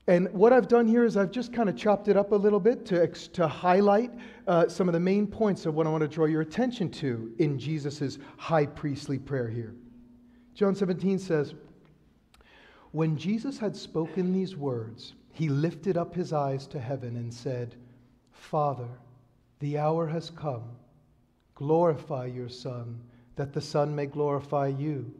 And 0.08 0.30
what 0.34 0.52
I've 0.52 0.68
done 0.68 0.86
here 0.86 1.06
is 1.06 1.16
I've 1.16 1.32
just 1.32 1.54
kind 1.54 1.70
of 1.70 1.78
chopped 1.78 2.10
it 2.10 2.18
up 2.18 2.34
a 2.34 2.36
little 2.36 2.60
bit 2.60 2.86
to, 2.88 3.08
to 3.08 3.48
highlight 3.48 4.12
uh, 4.48 4.68
some 4.68 4.90
of 4.90 4.94
the 4.94 5.00
main 5.00 5.28
points 5.28 5.66
of 5.66 5.76
what 5.76 5.88
I 5.88 5.90
want 5.92 6.02
to 6.02 6.10
draw 6.10 6.26
your 6.26 6.42
attention 6.42 6.90
to 6.92 7.34
in 7.40 7.58
Jesus' 7.58 8.18
high 8.36 8.66
priestly 8.66 9.18
prayer 9.18 9.48
here. 9.48 9.76
John 10.54 10.76
17 10.76 11.20
says, 11.20 11.54
When 12.92 13.16
Jesus 13.16 13.58
had 13.58 13.78
spoken 13.78 14.34
these 14.34 14.58
words, 14.58 15.14
he 15.38 15.50
lifted 15.50 15.98
up 15.98 16.16
his 16.16 16.34
eyes 16.34 16.66
to 16.66 16.80
heaven 16.80 17.16
and 17.16 17.32
said, 17.32 17.76
Father, 18.32 18.88
the 19.60 19.78
hour 19.78 20.08
has 20.08 20.32
come. 20.32 20.64
Glorify 21.54 22.26
your 22.26 22.50
Son, 22.50 23.00
that 23.36 23.54
the 23.54 23.62
Son 23.62 23.94
may 23.94 24.08
glorify 24.08 24.66
you. 24.66 25.14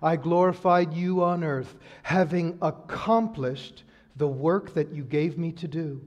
I 0.00 0.16
glorified 0.16 0.94
you 0.94 1.22
on 1.22 1.44
earth, 1.44 1.76
having 2.02 2.56
accomplished 2.62 3.84
the 4.16 4.28
work 4.28 4.72
that 4.72 4.94
you 4.94 5.04
gave 5.04 5.36
me 5.36 5.52
to 5.52 5.68
do. 5.68 6.00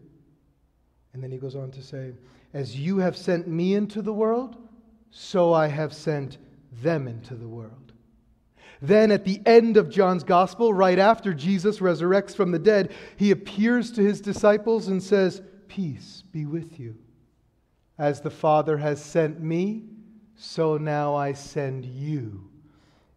And 1.13 1.21
then 1.23 1.29
he 1.29 1.37
goes 1.37 1.55
on 1.55 1.69
to 1.73 1.81
say, 1.83 2.13
As 2.55 2.75
you 2.75 2.97
have 2.97 3.15
sent 3.15 3.47
me 3.47 3.75
into 3.75 4.01
the 4.01 4.13
world, 4.13 4.57
so 5.11 5.53
I 5.53 5.67
have 5.67 5.93
sent 5.93 6.39
them 6.81 7.07
into 7.07 7.35
the 7.35 7.47
world. 7.47 7.82
Then, 8.83 9.11
at 9.11 9.23
the 9.23 9.41
end 9.45 9.77
of 9.77 9.89
John's 9.89 10.25
gospel, 10.25 10.73
right 10.73 10.99
after 10.99 11.33
Jesus 11.33 11.79
resurrects 11.79 12.35
from 12.35 12.51
the 12.51 12.59
dead, 12.59 12.91
he 13.15 13.31
appears 13.31 13.89
to 13.91 14.01
his 14.01 14.19
disciples 14.19 14.89
and 14.89 15.01
says, 15.01 15.41
Peace 15.69 16.25
be 16.33 16.45
with 16.45 16.77
you. 16.81 16.97
As 17.97 18.19
the 18.19 18.29
Father 18.29 18.77
has 18.77 19.01
sent 19.01 19.39
me, 19.39 19.83
so 20.35 20.75
now 20.75 21.15
I 21.15 21.31
send 21.31 21.85
you. 21.85 22.49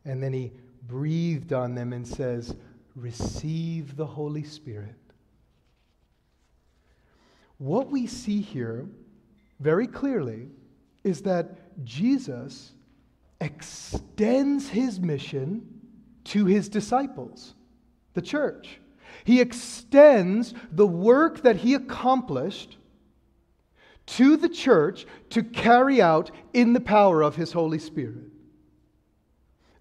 And 0.04 0.23
then 0.23 0.32
he 0.32 0.52
breathed 0.87 1.52
on 1.52 1.75
them 1.75 1.92
and 1.92 2.06
says, 2.06 2.54
Receive 2.94 3.96
the 3.96 4.06
Holy 4.06 4.44
Spirit. 4.44 4.94
What 7.58 7.90
we 7.90 8.06
see 8.06 8.40
here 8.40 8.87
very 9.58 9.88
clearly 9.88 10.46
is 11.02 11.23
that 11.23 11.85
Jesus 11.85 12.75
extends 13.40 14.68
his 14.68 15.00
mission 15.00 15.66
to 16.24 16.46
his 16.46 16.68
disciples, 16.68 17.54
the 18.14 18.22
church. 18.22 18.80
He 19.24 19.40
extends 19.40 20.54
the 20.72 20.86
work 20.86 21.42
that 21.42 21.56
he 21.56 21.74
accomplished 21.74 22.76
to 24.06 24.36
the 24.36 24.48
church 24.48 25.06
to 25.30 25.42
carry 25.42 26.00
out 26.00 26.30
in 26.52 26.72
the 26.72 26.80
power 26.80 27.22
of 27.22 27.36
his 27.36 27.52
Holy 27.52 27.78
Spirit. 27.78 28.30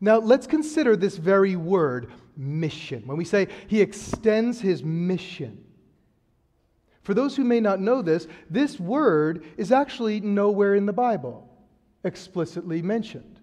Now, 0.01 0.17
let's 0.17 0.47
consider 0.47 0.95
this 0.95 1.17
very 1.17 1.55
word, 1.55 2.11
mission. 2.35 3.03
When 3.05 3.17
we 3.17 3.25
say 3.25 3.47
he 3.67 3.81
extends 3.81 4.59
his 4.59 4.83
mission, 4.83 5.63
for 7.03 7.13
those 7.13 7.35
who 7.35 7.43
may 7.43 7.59
not 7.59 7.79
know 7.79 8.01
this, 8.01 8.27
this 8.49 8.79
word 8.79 9.45
is 9.57 9.71
actually 9.71 10.19
nowhere 10.19 10.75
in 10.75 10.85
the 10.85 10.93
Bible 10.93 11.47
explicitly 12.03 12.81
mentioned. 12.81 13.34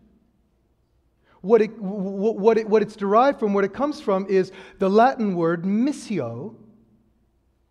What, 1.43 1.61
it, 1.61 1.79
what, 1.79 2.57
it, 2.57 2.69
what 2.69 2.83
it's 2.83 2.97
derived 2.97 3.39
from, 3.39 3.53
what 3.53 3.65
it 3.65 3.75
comes 3.75 4.01
from, 4.01 4.27
is 4.29 4.53
the 4.79 4.89
Latin 4.89 5.35
word 5.37 5.65
missio, 5.65 6.55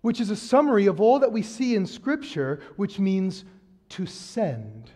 which 0.02 0.20
is 0.20 0.30
a 0.30 0.36
summary 0.36 0.88
of 0.88 1.00
all 1.00 1.20
that 1.20 1.32
we 1.32 1.42
see 1.42 1.76
in 1.76 1.86
Scripture, 1.86 2.60
which 2.76 3.00
means 3.00 3.46
to 3.90 4.06
send. 4.06 4.92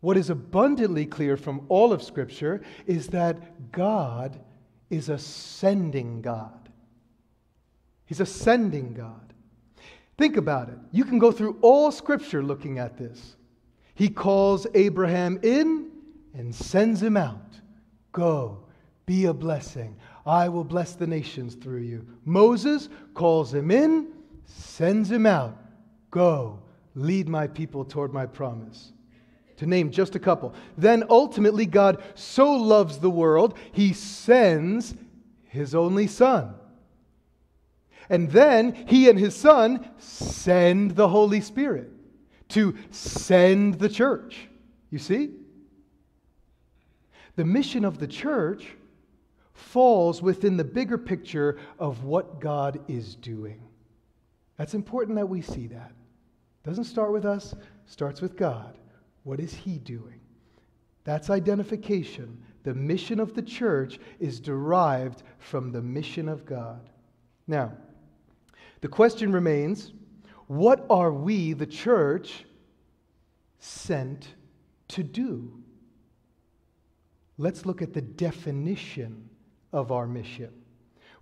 What 0.00 0.16
is 0.16 0.30
abundantly 0.30 1.06
clear 1.06 1.36
from 1.36 1.66
all 1.68 1.92
of 1.92 2.02
Scripture 2.02 2.62
is 2.86 3.08
that 3.08 3.70
God 3.70 4.40
is 4.88 5.08
a 5.08 5.18
sending 5.18 6.22
God. 6.22 6.68
He's 8.06 8.20
a 8.20 8.26
sending 8.26 8.94
God. 8.94 9.32
Think 10.16 10.36
about 10.36 10.68
it. 10.68 10.78
You 10.90 11.04
can 11.04 11.18
go 11.18 11.32
through 11.32 11.58
all 11.60 11.90
Scripture 11.90 12.42
looking 12.42 12.78
at 12.78 12.96
this. 12.96 13.36
He 13.94 14.08
calls 14.08 14.66
Abraham 14.74 15.38
in 15.42 15.90
and 16.34 16.54
sends 16.54 17.02
him 17.02 17.16
out. 17.16 17.60
Go, 18.12 18.64
be 19.06 19.26
a 19.26 19.32
blessing. 19.32 19.96
I 20.26 20.48
will 20.48 20.64
bless 20.64 20.94
the 20.94 21.06
nations 21.06 21.54
through 21.54 21.80
you. 21.80 22.06
Moses 22.24 22.88
calls 23.14 23.52
him 23.52 23.70
in, 23.70 24.08
sends 24.44 25.10
him 25.10 25.26
out. 25.26 25.56
Go, 26.10 26.60
lead 26.94 27.28
my 27.28 27.46
people 27.46 27.84
toward 27.84 28.12
my 28.12 28.26
promise. 28.26 28.92
To 29.58 29.66
name 29.66 29.90
just 29.90 30.16
a 30.16 30.18
couple. 30.18 30.54
Then 30.76 31.04
ultimately, 31.08 31.66
God 31.66 32.02
so 32.14 32.52
loves 32.52 32.98
the 32.98 33.10
world, 33.10 33.56
he 33.72 33.92
sends 33.92 34.94
his 35.44 35.74
only 35.74 36.06
son. 36.06 36.54
And 38.10 38.30
then 38.30 38.74
he 38.86 39.08
and 39.08 39.18
his 39.18 39.34
son 39.34 39.88
send 39.98 40.92
the 40.92 41.08
Holy 41.08 41.40
Spirit 41.40 41.90
to 42.48 42.76
send 42.90 43.74
the 43.78 43.88
church. 43.88 44.48
You 44.90 44.98
see? 44.98 45.30
The 47.36 47.44
mission 47.44 47.84
of 47.84 47.98
the 47.98 48.06
church 48.06 48.76
falls 49.52 50.22
within 50.22 50.56
the 50.56 50.64
bigger 50.64 50.98
picture 50.98 51.58
of 51.78 52.04
what 52.04 52.40
God 52.40 52.80
is 52.88 53.14
doing. 53.16 53.60
That's 54.56 54.74
important 54.74 55.16
that 55.16 55.28
we 55.28 55.42
see 55.42 55.66
that. 55.68 55.92
Doesn't 56.64 56.84
start 56.84 57.12
with 57.12 57.24
us, 57.24 57.54
starts 57.86 58.20
with 58.20 58.36
God. 58.36 58.78
What 59.24 59.40
is 59.40 59.54
he 59.54 59.78
doing? 59.78 60.20
That's 61.04 61.30
identification. 61.30 62.42
The 62.62 62.74
mission 62.74 63.20
of 63.20 63.34
the 63.34 63.42
church 63.42 63.98
is 64.18 64.40
derived 64.40 65.22
from 65.38 65.70
the 65.70 65.82
mission 65.82 66.28
of 66.28 66.46
God. 66.46 66.88
Now, 67.46 67.72
the 68.80 68.88
question 68.88 69.32
remains 69.32 69.92
what 70.46 70.84
are 70.90 71.12
we, 71.12 71.52
the 71.52 71.66
church, 71.66 72.44
sent 73.58 74.34
to 74.88 75.02
do? 75.02 75.63
Let's 77.36 77.66
look 77.66 77.82
at 77.82 77.92
the 77.92 78.00
definition 78.00 79.28
of 79.72 79.90
our 79.90 80.06
mission, 80.06 80.50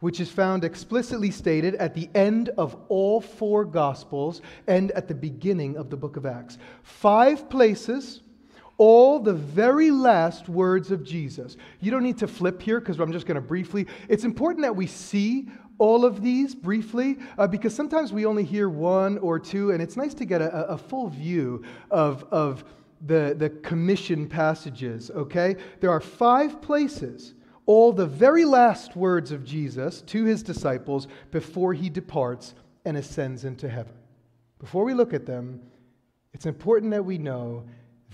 which 0.00 0.21
is 0.21 0.31
found 0.31 0.64
explicitly 0.64 1.31
stated 1.31 1.75
at 1.76 1.95
the 1.95 2.11
end 2.14 2.50
of 2.50 2.76
all 2.88 3.21
four 3.21 3.64
Gospels 3.64 4.42
and 4.66 4.90
at 4.92 5.09
the 5.09 5.14
beginning 5.14 5.76
of 5.76 5.88
the 5.88 5.97
book 5.97 6.16
of 6.16 6.26
Acts. 6.26 6.59
Five 6.83 7.49
places 7.49 8.21
all 8.78 9.21
the 9.21 9.33
very 9.33 9.90
last 9.90 10.49
words 10.49 10.90
of 10.90 11.04
Jesus. 11.04 11.57
You 11.81 11.90
don't 11.90 12.02
need 12.02 12.19
to 12.19 12.26
flip 12.26 12.61
here 12.61 12.81
because 12.81 12.99
I'm 12.99 13.12
just 13.12 13.26
going 13.26 13.37
to 13.37 13.40
briefly. 13.40 13.87
It's 14.09 14.25
important 14.25 14.62
that 14.62 14.75
we 14.75 14.87
see 14.87 15.49
all 15.78 16.04
of 16.04 16.23
these 16.23 16.54
briefly 16.54 17.19
uh, 17.38 17.47
because 17.47 17.75
sometimes 17.75 18.12
we 18.12 18.26
only 18.26 18.45
hear 18.45 18.69
one 18.69 19.19
or 19.19 19.38
two, 19.38 19.71
and 19.71 19.83
it's 19.83 19.97
nice 19.97 20.14
to 20.14 20.25
get 20.25 20.42
a, 20.42 20.66
a 20.69 20.78
full 20.78 21.09
view 21.09 21.62
of, 21.90 22.25
of 22.31 22.64
the, 23.04 23.35
the 23.37 23.50
commission 23.50 24.28
passages, 24.28 25.11
okay? 25.11 25.56
There 25.80 25.90
are 25.90 26.00
five 26.00 26.62
places, 26.62 27.35
all 27.66 27.92
the 27.92 28.06
very 28.06 28.44
last 28.44 28.97
words 28.97 29.32
of 29.32 29.44
Jesus 29.44 30.02
to 30.02 30.25
his 30.25 30.42
disciples 30.42 31.09
before 31.30 31.75
he 31.75 31.90
departs 31.90 32.54
and 32.85 32.97
ascends 32.97 33.44
into 33.44 33.68
heaven. 33.68 33.94
Before 34.59 34.84
we 34.84 34.95
look 34.95 35.12
at 35.12 35.26
them, 35.26 35.60
it's 36.32 36.47
important 36.47 36.93
that 36.93 37.04
we 37.04 37.19
know 37.19 37.65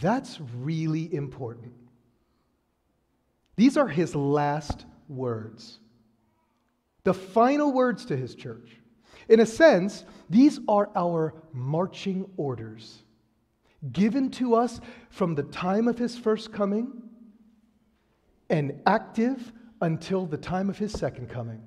that's 0.01 0.41
really 0.61 1.13
important. 1.15 1.73
These 3.57 3.77
are 3.77 3.89
his 3.89 4.15
last 4.15 4.87
words, 5.09 5.81
the 7.05 7.15
final 7.15 7.73
words 7.73 8.05
to 8.07 8.17
his 8.17 8.35
church. 8.35 8.77
In 9.29 9.41
a 9.41 9.47
sense, 9.47 10.05
these 10.31 10.61
are 10.69 10.91
our 10.95 11.35
marching 11.53 12.31
orders 12.37 13.03
given 13.93 14.31
to 14.31 14.55
us 14.55 14.81
from 15.11 15.35
the 15.35 15.45
time 15.45 15.89
of 15.89 15.99
his 15.99 16.17
first 16.19 16.53
coming 16.53 17.03
and 18.51 18.81
active 18.87 19.53
until 19.81 20.27
the 20.27 20.37
time 20.37 20.69
of 20.69 20.79
his 20.79 20.93
second 20.93 21.29
coming 21.29 21.63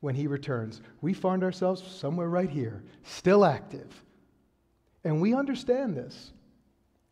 when 0.00 0.14
he 0.14 0.26
returns. 0.26 0.82
We 1.00 1.14
find 1.14 1.42
ourselves 1.42 1.82
somewhere 1.82 2.28
right 2.28 2.50
here, 2.50 2.84
still 3.02 3.44
active. 3.44 4.04
And 5.04 5.20
we 5.20 5.34
understand 5.34 5.96
this. 5.96 6.32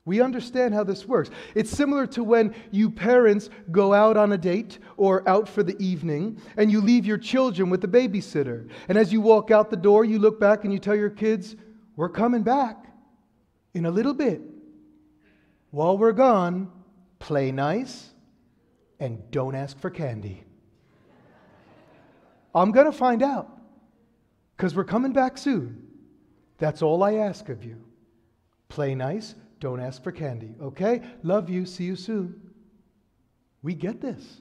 We 0.04 0.20
understand 0.20 0.74
how 0.74 0.82
this 0.82 1.06
works. 1.06 1.30
It's 1.54 1.70
similar 1.70 2.06
to 2.08 2.24
when 2.24 2.54
you 2.72 2.90
parents 2.90 3.50
go 3.70 3.94
out 3.94 4.16
on 4.16 4.32
a 4.32 4.38
date 4.38 4.80
or 4.96 5.26
out 5.28 5.48
for 5.48 5.62
the 5.62 5.80
evening 5.80 6.40
and 6.56 6.72
you 6.72 6.80
leave 6.80 7.06
your 7.06 7.18
children 7.18 7.70
with 7.70 7.80
the 7.80 7.88
babysitter. 7.88 8.68
And 8.88 8.98
as 8.98 9.12
you 9.12 9.20
walk 9.20 9.52
out 9.52 9.70
the 9.70 9.76
door, 9.76 10.04
you 10.04 10.18
look 10.18 10.40
back 10.40 10.64
and 10.64 10.72
you 10.72 10.80
tell 10.80 10.96
your 10.96 11.10
kids, 11.10 11.54
We're 11.94 12.08
coming 12.08 12.42
back 12.42 12.91
in 13.74 13.86
a 13.86 13.90
little 13.90 14.14
bit. 14.14 14.40
While 15.70 15.96
we're 15.98 16.12
gone, 16.12 16.70
play 17.18 17.50
nice 17.52 18.10
and 19.00 19.30
don't 19.30 19.54
ask 19.54 19.78
for 19.78 19.90
candy. 19.90 20.44
I'm 22.54 22.70
going 22.70 22.86
to 22.86 22.92
find 22.92 23.22
out 23.22 23.48
because 24.56 24.74
we're 24.74 24.84
coming 24.84 25.12
back 25.12 25.38
soon. 25.38 25.86
That's 26.58 26.82
all 26.82 27.02
I 27.02 27.14
ask 27.14 27.48
of 27.48 27.64
you. 27.64 27.82
Play 28.68 28.94
nice, 28.94 29.34
don't 29.60 29.80
ask 29.80 30.02
for 30.02 30.12
candy. 30.12 30.54
Okay? 30.60 31.02
Love 31.22 31.48
you, 31.48 31.66
see 31.66 31.84
you 31.84 31.96
soon. 31.96 32.40
We 33.62 33.74
get 33.74 34.00
this. 34.00 34.40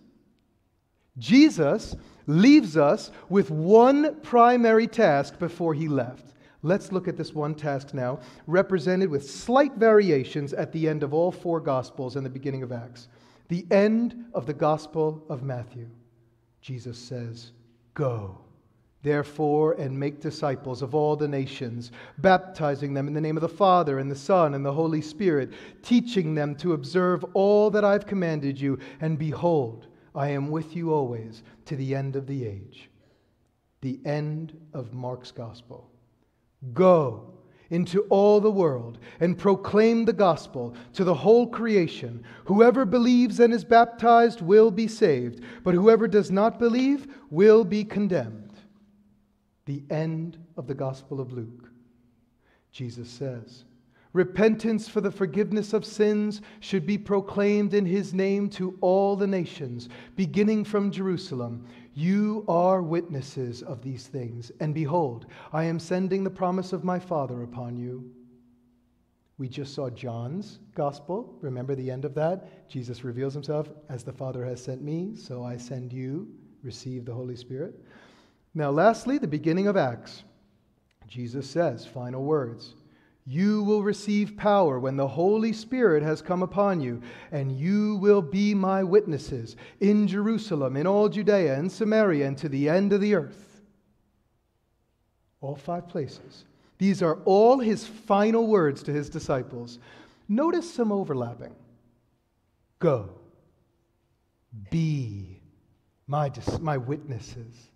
Jesus 1.18 1.96
leaves 2.28 2.78
us 2.78 3.12
with 3.30 3.50
one 3.50 4.20
primary 4.22 4.88
task 4.88 5.40
before 5.40 5.74
he 5.74 5.88
left. 5.88 6.26
Let's 6.64 6.92
look 6.92 7.08
at 7.08 7.18
this 7.18 7.34
one 7.34 7.56
task 7.56 7.94
now, 7.94 8.20
represented 8.46 9.10
with 9.10 9.30
slight 9.30 9.74
variations 9.76 10.54
at 10.54 10.72
the 10.72 10.88
end 10.88 11.02
of 11.02 11.14
all 11.14 11.32
four 11.32 11.60
Gospels 11.60 12.16
and 12.16 12.26
the 12.26 12.30
beginning 12.30 12.62
of 12.62 12.72
Acts. 12.72 13.08
The 13.48 13.66
end 13.72 14.26
of 14.34 14.46
the 14.46 14.54
Gospel 14.54 15.26
of 15.28 15.44
Matthew. 15.44 15.90
Jesus 16.62 17.00
says, 17.00 17.52
Go, 17.96 18.38
therefore, 19.02 19.74
and 19.74 20.00
make 20.00 20.22
disciples 20.22 20.84
of 20.84 20.94
all 20.94 21.16
the 21.16 21.28
nations, 21.28 21.92
baptizing 22.20 22.94
them 22.94 23.08
in 23.08 23.14
the 23.16 23.22
name 23.22 23.38
of 23.38 23.42
the 23.42 23.50
Father, 23.50 23.98
and 23.98 24.10
the 24.10 24.16
Son, 24.16 24.54
and 24.54 24.64
the 24.64 24.72
Holy 24.72 25.02
Spirit, 25.02 25.52
teaching 25.82 26.36
them 26.36 26.56
to 26.56 26.74
observe 26.74 27.26
all 27.34 27.72
that 27.72 27.84
I've 27.84 28.06
commanded 28.06 28.62
you. 28.62 28.78
And 29.02 29.18
behold, 29.18 29.88
I 30.14 30.30
am 30.30 30.52
with 30.52 30.76
you 30.76 30.94
always 30.94 31.42
to 31.66 31.76
the 31.76 31.96
end 31.96 32.16
of 32.16 32.28
the 32.28 32.46
age. 32.46 32.90
The 33.82 34.00
end 34.06 34.56
of 34.74 34.94
Mark's 34.94 35.32
Gospel. 35.32 35.91
Go 36.74 37.32
into 37.70 38.02
all 38.04 38.40
the 38.40 38.52
world 38.52 39.00
and 39.20 39.38
proclaim 39.38 40.06
the 40.06 40.14
gospel 40.14 40.76
to 40.94 41.04
the 41.04 41.14
whole 41.14 41.48
creation. 41.48 42.24
Whoever 42.46 42.86
believes 42.86 43.40
and 43.40 43.54
is 43.54 43.64
baptized 43.64 44.42
will 44.42 44.70
be 44.70 44.88
saved, 44.88 45.42
but 45.64 45.74
whoever 45.74 46.08
does 46.08 46.30
not 46.30 46.60
believe 46.60 47.08
will 47.30 47.64
be 47.64 47.84
condemned. 47.84 48.52
The 49.66 49.84
end 49.90 50.38
of 50.58 50.68
the 50.68 50.76
Gospel 50.76 51.22
of 51.22 51.32
Luke. 51.32 51.70
Jesus 52.72 53.10
says, 53.10 53.64
Repentance 54.14 54.90
for 54.90 55.00
the 55.00 55.12
forgiveness 55.12 55.72
of 55.72 55.86
sins 55.86 56.42
should 56.60 56.86
be 56.86 56.98
proclaimed 56.98 57.74
in 57.74 57.86
his 57.86 58.14
name 58.14 58.50
to 58.50 58.78
all 58.82 59.16
the 59.16 59.28
nations, 59.28 59.88
beginning 60.18 60.66
from 60.66 60.92
Jerusalem. 60.92 61.66
You 61.94 62.46
are 62.48 62.82
witnesses 62.82 63.62
of 63.64 63.82
these 63.82 64.08
things. 64.08 64.52
And 64.60 64.74
behold, 64.74 65.26
I 65.52 65.66
am 65.66 65.80
sending 65.80 66.24
the 66.24 66.30
promise 66.30 66.74
of 66.74 66.84
my 66.84 67.00
Father 67.00 67.44
upon 67.44 67.78
you. 67.78 68.10
We 69.38 69.50
just 69.50 69.74
saw 69.74 69.90
John's 69.90 70.60
gospel. 70.76 71.38
Remember 71.42 71.76
the 71.76 71.90
end 71.90 72.06
of 72.06 72.14
that? 72.16 72.70
Jesus 72.70 73.04
reveals 73.04 73.34
himself 73.34 73.70
as 73.90 74.04
the 74.04 74.14
Father 74.14 74.46
has 74.46 74.64
sent 74.64 74.82
me, 74.82 75.16
so 75.16 75.44
I 75.44 75.58
send 75.58 75.92
you. 75.92 76.28
Receive 76.64 77.06
the 77.06 77.14
Holy 77.14 77.36
Spirit. 77.36 77.74
Now, 78.54 78.70
lastly, 78.70 79.18
the 79.18 79.28
beginning 79.28 79.68
of 79.68 79.76
Acts. 79.76 80.24
Jesus 81.08 81.50
says, 81.50 81.86
final 81.86 82.24
words. 82.24 82.76
You 83.26 83.64
will 83.64 83.84
receive 83.84 84.36
power 84.36 84.80
when 84.80 84.98
the 84.98 85.08
Holy 85.08 85.54
Spirit 85.54 86.02
has 86.02 86.22
come 86.22 86.42
upon 86.42 86.82
you, 86.82 87.02
and 87.32 87.52
you 87.52 87.98
will 87.98 88.22
be 88.22 88.56
my 88.56 88.84
witnesses 88.84 89.56
in 89.80 90.08
Jerusalem, 90.08 90.76
in 90.76 90.88
all 90.88 91.08
Judea 91.08 91.56
and 91.56 91.72
Samaria, 91.72 92.28
and 92.28 92.38
to 92.40 92.50
the 92.50 92.68
end 92.68 92.94
of 92.94 93.02
the 93.02 93.14
earth. 93.14 93.62
All 95.40 95.56
five 95.56 95.88
places. 95.88 96.46
These 96.80 97.04
are 97.04 97.20
all 97.26 97.60
his 97.60 97.86
final 97.86 98.48
words 98.48 98.82
to 98.84 98.92
his 98.92 99.08
disciples. 99.08 99.78
Notice 100.28 100.74
some 100.74 100.92
overlapping. 100.92 101.54
Go. 102.80 103.12
Be 104.72 105.42
my, 106.08 106.32
my 106.60 106.78
witnesses. 106.78 107.70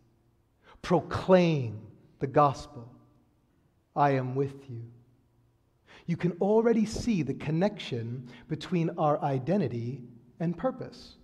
Proclaim 0.81 1.79
the 2.19 2.27
gospel. 2.27 2.91
I 3.95 4.11
am 4.11 4.33
with 4.33 4.69
you. 4.69 4.81
You 6.05 6.17
can 6.17 6.33
already 6.33 6.85
see 6.85 7.23
the 7.23 7.33
connection 7.33 8.29
between 8.47 8.91
our 8.97 9.21
identity 9.23 10.01
and 10.39 10.57
purpose. 10.57 11.15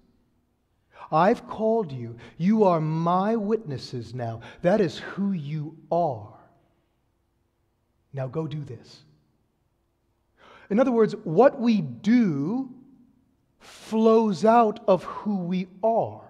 I've 1.12 1.48
called 1.48 1.92
you. 1.92 2.16
You 2.38 2.64
are 2.64 2.80
my 2.82 3.36
witnesses 3.36 4.14
now. 4.14 4.42
That 4.62 4.82
is 4.82 4.98
who 4.98 5.34
you 5.34 5.78
are. 5.92 6.34
Now 8.14 8.28
go 8.28 8.48
do 8.48 8.64
this. 8.64 9.04
In 10.70 10.80
other 10.80 10.92
words, 10.92 11.14
what 11.24 11.60
we 11.60 11.82
do 11.82 12.74
flows 13.60 14.46
out 14.46 14.80
of 14.88 15.04
who 15.04 15.38
we 15.38 15.68
are. 15.84 16.22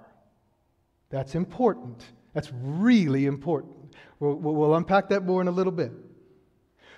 That's 1.10 1.36
important. 1.36 2.04
That's 2.34 2.52
really 2.54 3.26
important. 3.26 3.96
We'll, 4.20 4.36
we'll, 4.36 4.76
unpack 4.76 5.10
that 5.10 5.26
more 5.26 5.42
in 5.42 5.48
a 5.48 5.52
little 5.52 5.72
bit. 5.72 5.92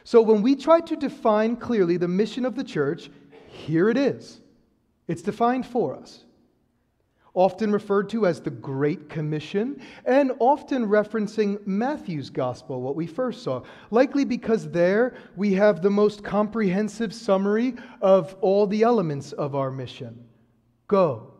So, 0.03 0.21
when 0.21 0.41
we 0.41 0.55
try 0.55 0.81
to 0.81 0.95
define 0.95 1.55
clearly 1.55 1.97
the 1.97 2.07
mission 2.07 2.45
of 2.45 2.55
the 2.55 2.63
church, 2.63 3.09
here 3.47 3.89
it 3.89 3.97
is. 3.97 4.41
It's 5.07 5.21
defined 5.21 5.65
for 5.65 5.95
us 5.95 6.23
often 7.33 7.71
referred 7.71 8.09
to 8.09 8.27
as 8.27 8.41
the 8.41 8.51
Great 8.51 9.09
Commission, 9.09 9.81
and 10.05 10.31
often 10.39 10.87
referencing 10.87 11.65
Matthew's 11.65 12.29
Gospel, 12.29 12.81
what 12.81 12.95
we 12.95 13.07
first 13.07 13.43
saw. 13.43 13.63
Likely 13.89 14.23
because 14.23 14.69
there 14.69 15.15
we 15.35 15.53
have 15.53 15.81
the 15.81 15.89
most 15.89 16.23
comprehensive 16.23 17.13
summary 17.13 17.75
of 18.01 18.35
all 18.41 18.67
the 18.67 18.83
elements 18.83 19.31
of 19.33 19.55
our 19.55 19.71
mission. 19.71 20.23
Go, 20.87 21.33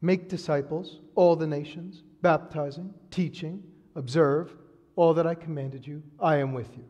make 0.00 0.28
disciples, 0.28 1.00
all 1.16 1.34
the 1.34 1.46
nations, 1.46 2.04
baptizing, 2.22 2.94
teaching, 3.10 3.62
observe 3.96 4.54
all 4.94 5.14
that 5.14 5.26
I 5.26 5.34
commanded 5.34 5.84
you. 5.86 6.02
I 6.20 6.36
am 6.36 6.52
with 6.52 6.76
you. 6.76 6.84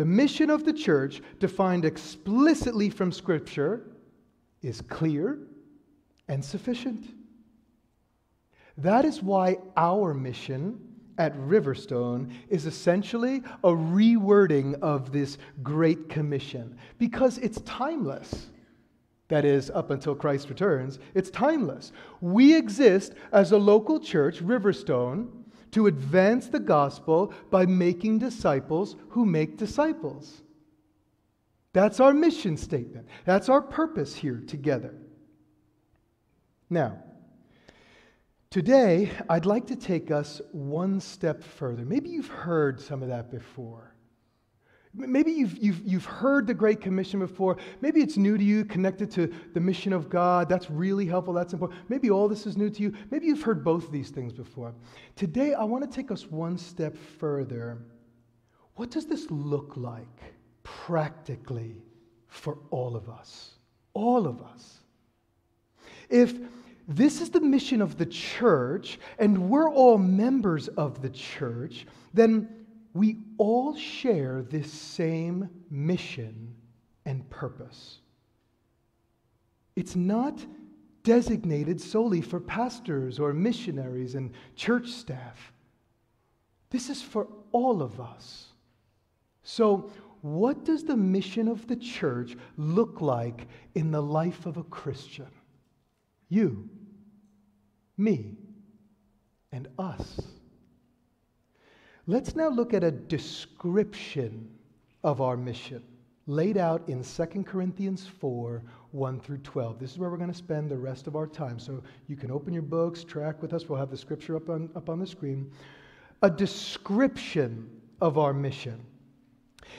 The 0.00 0.06
mission 0.06 0.48
of 0.48 0.64
the 0.64 0.72
church, 0.72 1.20
defined 1.40 1.84
explicitly 1.84 2.88
from 2.88 3.12
Scripture, 3.12 3.82
is 4.62 4.80
clear 4.80 5.40
and 6.26 6.42
sufficient. 6.42 7.04
That 8.78 9.04
is 9.04 9.22
why 9.22 9.58
our 9.76 10.14
mission 10.14 10.80
at 11.18 11.36
Riverstone 11.36 12.32
is 12.48 12.64
essentially 12.64 13.42
a 13.62 13.68
rewording 13.68 14.80
of 14.80 15.12
this 15.12 15.36
Great 15.62 16.08
Commission 16.08 16.78
because 16.96 17.36
it's 17.36 17.60
timeless. 17.66 18.46
That 19.28 19.44
is, 19.44 19.68
up 19.68 19.90
until 19.90 20.14
Christ 20.14 20.48
returns, 20.48 20.98
it's 21.12 21.28
timeless. 21.28 21.92
We 22.22 22.56
exist 22.56 23.12
as 23.32 23.52
a 23.52 23.58
local 23.58 24.00
church, 24.00 24.42
Riverstone, 24.42 25.28
to 25.72 25.86
advance 25.86 26.48
the 26.48 26.60
gospel 26.60 27.32
by 27.50 27.66
making 27.66 28.18
disciples 28.18 28.96
who 29.10 29.24
make 29.24 29.56
disciples. 29.56 30.42
That's 31.72 32.00
our 32.00 32.12
mission 32.12 32.56
statement. 32.56 33.06
That's 33.24 33.48
our 33.48 33.62
purpose 33.62 34.14
here 34.14 34.42
together. 34.46 34.94
Now, 36.68 37.02
today 38.50 39.12
I'd 39.28 39.46
like 39.46 39.66
to 39.68 39.76
take 39.76 40.10
us 40.10 40.40
one 40.52 41.00
step 41.00 41.42
further. 41.42 41.84
Maybe 41.84 42.10
you've 42.10 42.28
heard 42.28 42.80
some 42.80 43.02
of 43.02 43.08
that 43.08 43.30
before. 43.30 43.94
Maybe 44.92 45.30
you've, 45.30 45.56
you've, 45.62 45.80
you've 45.86 46.04
heard 46.04 46.48
the 46.48 46.54
Great 46.54 46.80
Commission 46.80 47.20
before. 47.20 47.58
Maybe 47.80 48.00
it's 48.00 48.16
new 48.16 48.36
to 48.36 48.42
you, 48.42 48.64
connected 48.64 49.08
to 49.12 49.32
the 49.54 49.60
mission 49.60 49.92
of 49.92 50.10
God. 50.10 50.48
That's 50.48 50.68
really 50.68 51.06
helpful. 51.06 51.32
That's 51.32 51.52
important. 51.52 51.80
Maybe 51.88 52.10
all 52.10 52.28
this 52.28 52.44
is 52.44 52.56
new 52.56 52.70
to 52.70 52.82
you. 52.82 52.92
Maybe 53.10 53.26
you've 53.26 53.42
heard 53.42 53.62
both 53.62 53.84
of 53.84 53.92
these 53.92 54.10
things 54.10 54.32
before. 54.32 54.74
Today, 55.14 55.54
I 55.54 55.62
want 55.62 55.88
to 55.88 55.96
take 55.96 56.10
us 56.10 56.26
one 56.26 56.58
step 56.58 56.96
further. 56.96 57.78
What 58.74 58.90
does 58.90 59.06
this 59.06 59.30
look 59.30 59.76
like 59.76 60.34
practically 60.64 61.76
for 62.26 62.58
all 62.70 62.96
of 62.96 63.08
us? 63.08 63.52
All 63.94 64.26
of 64.26 64.42
us. 64.42 64.78
If 66.08 66.34
this 66.88 67.20
is 67.20 67.30
the 67.30 67.40
mission 67.40 67.80
of 67.80 67.96
the 67.96 68.06
church, 68.06 68.98
and 69.20 69.48
we're 69.48 69.70
all 69.70 69.98
members 69.98 70.66
of 70.66 71.00
the 71.00 71.10
church, 71.10 71.86
then 72.12 72.59
we 72.94 73.18
all 73.38 73.76
share 73.76 74.42
this 74.42 74.72
same 74.72 75.48
mission 75.70 76.54
and 77.04 77.28
purpose. 77.30 78.00
It's 79.76 79.96
not 79.96 80.44
designated 81.02 81.80
solely 81.80 82.20
for 82.20 82.40
pastors 82.40 83.18
or 83.18 83.32
missionaries 83.32 84.14
and 84.14 84.32
church 84.56 84.88
staff. 84.88 85.52
This 86.70 86.90
is 86.90 87.00
for 87.00 87.28
all 87.52 87.82
of 87.82 88.00
us. 88.00 88.46
So, 89.42 89.90
what 90.22 90.64
does 90.64 90.84
the 90.84 90.96
mission 90.96 91.48
of 91.48 91.66
the 91.66 91.76
church 91.76 92.36
look 92.58 93.00
like 93.00 93.48
in 93.74 93.90
the 93.90 94.02
life 94.02 94.44
of 94.44 94.58
a 94.58 94.64
Christian? 94.64 95.30
You 96.28 96.68
me, 98.00 98.34
and 99.52 99.68
us. 99.78 100.20
Let's 102.10 102.34
now 102.34 102.48
look 102.48 102.74
at 102.74 102.82
a 102.82 102.90
description 102.90 104.50
of 105.04 105.20
our 105.20 105.36
mission 105.36 105.84
laid 106.26 106.56
out 106.56 106.82
in 106.88 107.04
2 107.04 107.44
Corinthians 107.44 108.04
4 108.04 108.64
1 108.90 109.20
through 109.20 109.38
12. 109.38 109.78
This 109.78 109.92
is 109.92 109.98
where 109.98 110.10
we're 110.10 110.16
going 110.16 110.32
to 110.32 110.36
spend 110.36 110.68
the 110.68 110.76
rest 110.76 111.06
of 111.06 111.14
our 111.14 111.28
time. 111.28 111.60
So 111.60 111.84
you 112.08 112.16
can 112.16 112.32
open 112.32 112.52
your 112.52 112.64
books, 112.64 113.04
track 113.04 113.40
with 113.40 113.54
us. 113.54 113.68
We'll 113.68 113.78
have 113.78 113.92
the 113.92 113.96
scripture 113.96 114.34
up 114.34 114.50
on, 114.50 114.70
up 114.74 114.88
on 114.88 114.98
the 114.98 115.06
screen. 115.06 115.52
A 116.22 116.30
description 116.30 117.70
of 118.00 118.18
our 118.18 118.34
mission. 118.34 118.84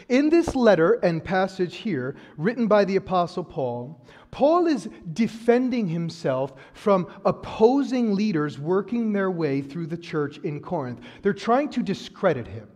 In 0.10 0.30
this 0.30 0.56
letter 0.56 0.94
and 1.04 1.24
passage 1.24 1.76
here, 1.76 2.16
written 2.38 2.68
by 2.68 2.86
the 2.86 2.96
Apostle 2.96 3.44
Paul, 3.44 4.06
Paul 4.32 4.68
is 4.68 4.90
defending 5.14 5.88
himself 5.88 6.54
from 6.74 7.08
opposing 7.26 8.16
leaders 8.16 8.58
working 8.58 9.12
their 9.14 9.32
way 9.32 9.62
through 9.62 9.88
the 9.88 9.98
church 9.98 10.38
in 10.40 10.60
Corinth. 10.60 11.02
They're 11.22 11.34
trying 11.34 11.70
to 11.70 11.84
discredit 11.84 12.48
him. 12.48 12.68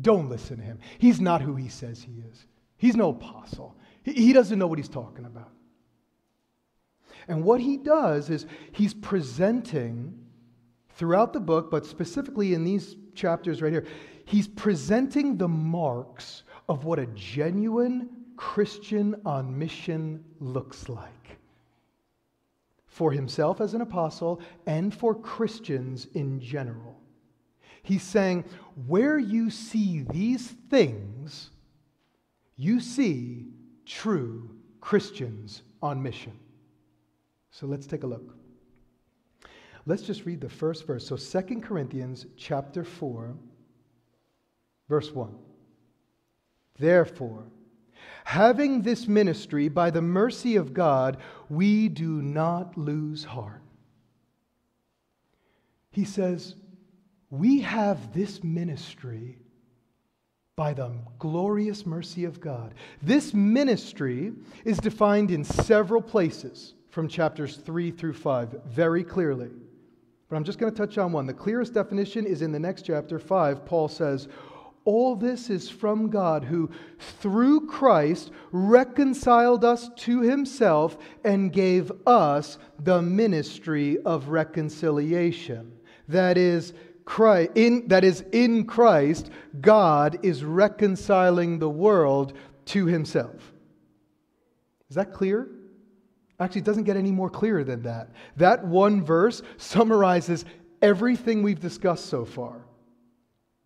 Don't 0.00 0.28
listen 0.28 0.58
to 0.58 0.62
him. 0.62 0.78
He's 0.98 1.20
not 1.20 1.42
who 1.42 1.54
he 1.56 1.68
says 1.68 2.02
he 2.02 2.22
is, 2.30 2.46
he's 2.76 2.96
no 2.96 3.10
apostle. 3.10 3.76
He 4.02 4.32
doesn't 4.32 4.58
know 4.58 4.68
what 4.68 4.78
he's 4.78 4.88
talking 4.88 5.24
about. 5.24 5.50
And 7.26 7.42
what 7.42 7.60
he 7.60 7.76
does 7.76 8.30
is 8.30 8.46
he's 8.70 8.94
presenting 8.94 10.16
throughout 10.90 11.32
the 11.32 11.40
book, 11.40 11.72
but 11.72 11.84
specifically 11.84 12.54
in 12.54 12.62
these 12.62 12.94
chapters 13.14 13.60
right 13.60 13.72
here, 13.72 13.84
he's 14.26 14.46
presenting 14.46 15.38
the 15.38 15.48
marks 15.48 16.42
of 16.68 16.84
what 16.84 16.98
a 16.98 17.06
genuine 17.06 18.10
Christian 18.36 19.18
on 19.24 19.58
mission 19.58 20.22
looks 20.40 20.90
like 20.90 21.38
for 22.86 23.12
himself 23.12 23.60
as 23.60 23.72
an 23.72 23.80
apostle 23.80 24.40
and 24.66 24.92
for 24.92 25.14
Christians 25.14 26.06
in 26.14 26.40
general. 26.40 27.00
He's 27.82 28.02
saying, 28.02 28.44
where 28.86 29.18
you 29.18 29.48
see 29.48 30.04
these 30.10 30.48
things, 30.70 31.50
you 32.56 32.80
see 32.80 33.46
true 33.84 34.50
Christians 34.80 35.62
on 35.82 36.02
mission. 36.02 36.32
So 37.50 37.66
let's 37.66 37.86
take 37.86 38.02
a 38.02 38.06
look. 38.06 38.34
Let's 39.86 40.02
just 40.02 40.26
read 40.26 40.40
the 40.40 40.48
first 40.48 40.84
verse. 40.86 41.06
So 41.06 41.14
Second 41.14 41.62
Corinthians 41.62 42.26
chapter 42.36 42.82
4 42.82 43.36
verse 44.88 45.12
1. 45.12 45.34
Therefore, 46.78 47.44
Having 48.26 48.82
this 48.82 49.06
ministry 49.06 49.68
by 49.68 49.90
the 49.90 50.02
mercy 50.02 50.56
of 50.56 50.74
God, 50.74 51.18
we 51.48 51.88
do 51.88 52.20
not 52.20 52.76
lose 52.76 53.22
heart. 53.22 53.62
He 55.92 56.04
says, 56.04 56.56
We 57.30 57.60
have 57.60 58.12
this 58.12 58.42
ministry 58.42 59.38
by 60.56 60.74
the 60.74 60.90
glorious 61.20 61.86
mercy 61.86 62.24
of 62.24 62.40
God. 62.40 62.74
This 63.00 63.32
ministry 63.32 64.32
is 64.64 64.78
defined 64.78 65.30
in 65.30 65.44
several 65.44 66.02
places 66.02 66.74
from 66.90 67.06
chapters 67.06 67.58
3 67.58 67.92
through 67.92 68.14
5 68.14 68.62
very 68.66 69.04
clearly. 69.04 69.50
But 70.28 70.34
I'm 70.34 70.44
just 70.44 70.58
going 70.58 70.72
to 70.72 70.76
touch 70.76 70.98
on 70.98 71.12
one. 71.12 71.26
The 71.26 71.32
clearest 71.32 71.74
definition 71.74 72.26
is 72.26 72.42
in 72.42 72.50
the 72.50 72.58
next 72.58 72.82
chapter 72.82 73.20
5. 73.20 73.64
Paul 73.64 73.86
says, 73.86 74.26
all 74.86 75.16
this 75.16 75.50
is 75.50 75.68
from 75.68 76.08
God, 76.08 76.44
who 76.44 76.70
through 76.98 77.66
Christ 77.66 78.30
reconciled 78.52 79.64
us 79.64 79.90
to 79.96 80.22
himself 80.22 80.96
and 81.24 81.52
gave 81.52 81.92
us 82.06 82.56
the 82.78 83.02
ministry 83.02 83.98
of 84.04 84.28
reconciliation. 84.28 85.72
That 86.08 86.38
is, 86.38 86.72
Christ, 87.04 87.50
in, 87.56 87.88
that 87.88 88.04
is, 88.04 88.24
in 88.32 88.64
Christ, 88.64 89.30
God 89.60 90.18
is 90.22 90.44
reconciling 90.44 91.58
the 91.58 91.68
world 91.68 92.32
to 92.66 92.86
himself. 92.86 93.52
Is 94.88 94.96
that 94.96 95.12
clear? 95.12 95.48
Actually, 96.38 96.60
it 96.60 96.64
doesn't 96.64 96.84
get 96.84 96.96
any 96.96 97.10
more 97.10 97.30
clear 97.30 97.64
than 97.64 97.82
that. 97.82 98.10
That 98.36 98.64
one 98.64 99.02
verse 99.02 99.42
summarizes 99.56 100.44
everything 100.82 101.42
we've 101.42 101.60
discussed 101.60 102.06
so 102.06 102.24
far 102.24 102.62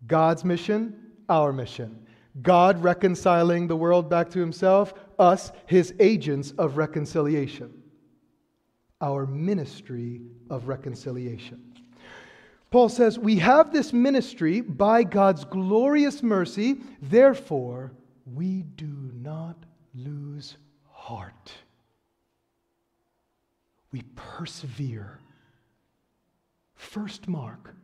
God's 0.07 0.43
mission, 0.43 1.00
our 1.31 1.53
mission. 1.53 2.05
God 2.41 2.83
reconciling 2.83 3.67
the 3.67 3.75
world 3.75 4.09
back 4.09 4.29
to 4.31 4.39
himself, 4.39 4.93
us, 5.17 5.51
his 5.65 5.93
agents 5.99 6.51
of 6.57 6.77
reconciliation. 6.77 7.73
Our 8.99 9.25
ministry 9.25 10.21
of 10.49 10.67
reconciliation. 10.67 11.73
Paul 12.69 12.89
says, 12.89 13.17
We 13.17 13.37
have 13.37 13.73
this 13.73 13.91
ministry 13.91 14.61
by 14.61 15.03
God's 15.03 15.45
glorious 15.45 16.21
mercy, 16.21 16.77
therefore, 17.01 17.91
we 18.25 18.63
do 18.63 19.11
not 19.13 19.57
lose 19.95 20.57
heart. 20.89 21.51
We 23.91 24.03
persevere. 24.15 25.19
First 26.75 27.27
mark 27.27 27.75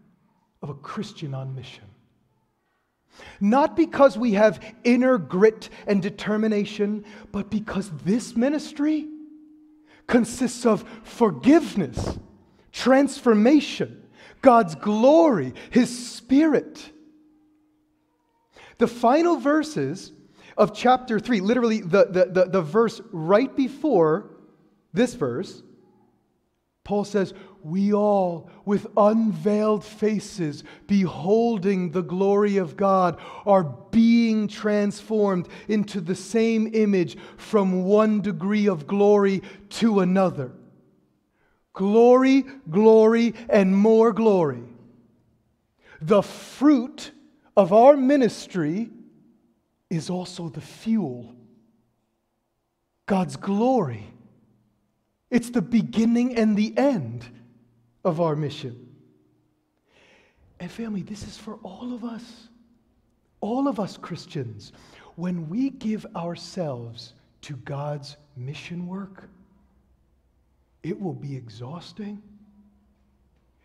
of 0.62 0.70
a 0.70 0.74
Christian 0.74 1.34
on 1.34 1.54
mission. 1.54 1.84
Not 3.40 3.76
because 3.76 4.18
we 4.18 4.34
have 4.34 4.64
inner 4.84 5.18
grit 5.18 5.70
and 5.86 6.02
determination, 6.02 7.06
but 7.32 7.50
because 7.50 7.90
this 8.04 8.36
ministry 8.36 9.08
consists 10.08 10.66
of 10.66 10.84
forgiveness, 11.04 12.18
transformation, 12.72 14.04
God's 14.42 14.76
glory, 14.76 15.54
His 15.70 16.08
Spirit. 16.16 16.92
The 18.78 18.88
final 18.88 19.38
verses 19.38 20.12
of 20.58 20.74
chapter 20.74 21.20
3, 21.20 21.42
literally 21.42 21.82
the, 21.82 22.06
the, 22.06 22.26
the, 22.26 22.46
the 22.50 22.62
verse 22.62 23.02
right 23.12 23.54
before 23.56 24.32
this 24.94 25.14
verse, 25.14 25.62
Paul 26.84 27.04
says, 27.04 27.34
We 27.68 27.94
all, 27.94 28.50
with 28.64 28.88
unveiled 28.96 29.84
faces, 29.84 30.64
beholding 30.88 31.92
the 31.92 32.02
glory 32.02 32.56
of 32.56 32.78
God, 32.78 33.20
are 33.46 33.66
being 33.92 34.48
transformed 34.48 35.50
into 35.68 36.00
the 36.00 36.16
same 36.16 36.74
image 36.74 37.18
from 37.36 37.84
one 37.84 38.22
degree 38.22 38.70
of 38.70 38.88
glory 38.88 39.44
to 39.72 40.00
another. 40.00 40.54
Glory, 41.74 42.46
glory, 42.70 43.34
and 43.50 43.76
more 43.76 44.14
glory. 44.14 44.64
The 46.00 46.24
fruit 46.24 47.12
of 47.58 47.74
our 47.74 47.98
ministry 47.98 48.90
is 49.90 50.10
also 50.10 50.48
the 50.48 50.62
fuel. 50.62 51.36
God's 53.08 53.36
glory 53.36 54.08
it's 55.30 55.50
the 55.50 55.62
beginning 55.62 56.36
and 56.36 56.56
the 56.56 56.78
end 56.78 57.30
of 58.04 58.22
our 58.22 58.36
mission. 58.36 58.88
And, 60.60 60.72
family, 60.72 61.02
this 61.04 61.24
is 61.24 61.38
for 61.38 61.56
all 61.64 61.94
of 61.94 62.04
us, 62.04 62.48
all 63.42 63.68
of 63.68 63.80
us 63.80 63.98
Christians. 63.98 64.74
When 65.16 65.50
we 65.50 65.70
give 65.70 66.06
ourselves 66.16 67.14
to 67.42 67.56
God's 67.58 68.18
mission 68.36 68.88
work, 68.88 69.30
it 70.84 71.00
will 71.00 71.14
be 71.14 71.36
exhausting. 71.36 72.22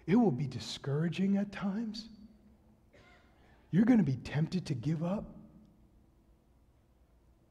It 0.07 0.17
will 0.17 0.31
be 0.31 0.47
discouraging 0.47 1.37
at 1.37 1.53
times. 1.53 2.09
You're 3.71 3.85
going 3.85 3.99
to 3.99 4.05
be 4.05 4.17
tempted 4.17 4.67
to 4.67 4.75
give 4.75 5.03
up. 5.03 5.25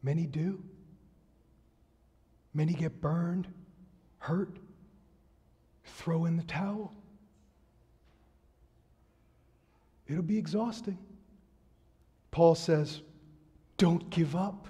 Many 0.04 0.26
do. 0.26 0.62
Many 2.54 2.74
get 2.74 3.02
burned 3.02 3.48
hurt, 4.17 4.58
throw 5.84 6.26
in 6.26 6.38
the 6.38 6.44
towel. 6.44 6.94
It'll 10.08 10.24
be 10.24 10.38
exhausting. 10.38 10.98
Paul 12.32 12.56
says, 12.56 13.02
don't 13.78 14.10
give 14.10 14.36
up. 14.36 14.67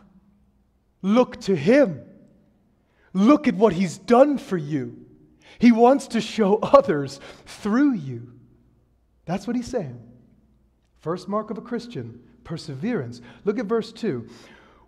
Look 1.02 1.42
to 1.42 1.56
him. 1.56 2.02
Look 3.14 3.48
at 3.48 3.56
what 3.56 3.74
he's 3.74 3.98
done 3.98 4.38
for 4.38 4.58
you. 4.58 5.06
He 5.60 5.72
wants 5.72 6.08
to 6.10 6.22
show 6.22 6.58
others 6.58 7.20
through 7.46 7.94
you. 7.94 8.34
That's 9.26 9.48
what 9.48 9.56
he's 9.56 9.68
saying. 9.68 10.00
First 11.00 11.28
mark 11.28 11.50
of 11.50 11.58
a 11.58 11.62
Christian 11.62 12.22
perseverance. 12.44 13.22
Look 13.44 13.60
at 13.60 13.66
verse 13.66 13.92
2. 13.92 14.28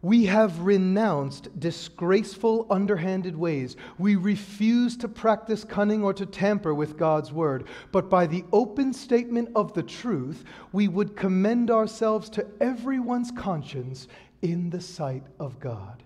We 0.04 0.26
have 0.26 0.60
renounced 0.60 1.58
disgraceful, 1.62 2.68
underhanded 2.70 3.38
ways. 3.38 3.78
We 3.98 4.18
refuse 4.18 4.98
to 4.98 5.08
practice 5.08 5.64
cunning 5.64 6.04
or 6.04 6.14
to 6.16 6.26
tamper 6.26 6.74
with 6.74 6.98
God's 6.98 7.32
word. 7.32 7.68
But 7.94 8.10
by 8.10 8.28
the 8.28 8.44
open 8.52 8.92
statement 8.92 9.50
of 9.56 9.74
the 9.74 9.82
truth, 9.82 10.44
we 10.74 10.90
would 10.90 11.16
commend 11.16 11.72
ourselves 11.72 12.30
to 12.32 12.46
everyone's 12.60 13.32
conscience 13.32 14.10
in 14.42 14.70
the 14.70 14.82
sight 14.82 15.24
of 15.40 15.62
God. 15.62 16.04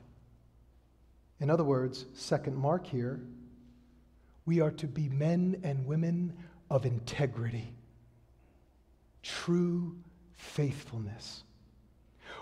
In 1.39 1.49
other 1.49 1.63
words, 1.63 2.05
second 2.13 2.55
mark 2.55 2.85
here, 2.85 3.19
we 4.45 4.61
are 4.61 4.71
to 4.71 4.85
be 4.85 5.09
men 5.09 5.59
and 5.63 5.87
women 5.87 6.33
of 6.69 6.85
integrity, 6.85 7.73
true 9.23 9.95
faithfulness. 10.35 11.43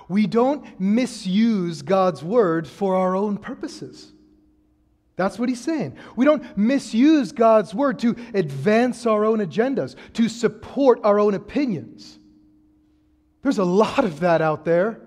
We 0.07 0.27
don't 0.27 0.79
misuse 0.79 1.81
God's 1.81 2.23
word 2.23 2.67
for 2.67 2.95
our 2.95 3.15
own 3.15 3.37
purposes. 3.37 4.11
That's 5.15 5.39
what 5.39 5.49
he's 5.49 5.61
saying. 5.61 5.95
We 6.15 6.25
don't 6.25 6.57
misuse 6.57 7.31
God's 7.31 7.73
word 7.73 7.99
to 7.99 8.15
advance 8.33 9.05
our 9.05 9.23
own 9.23 9.39
agendas, 9.39 9.95
to 10.13 10.27
support 10.27 10.99
our 11.03 11.19
own 11.19 11.33
opinions. 11.33 12.19
There's 13.41 13.59
a 13.59 13.63
lot 13.63 14.03
of 14.03 14.19
that 14.21 14.41
out 14.41 14.65
there. 14.65 15.01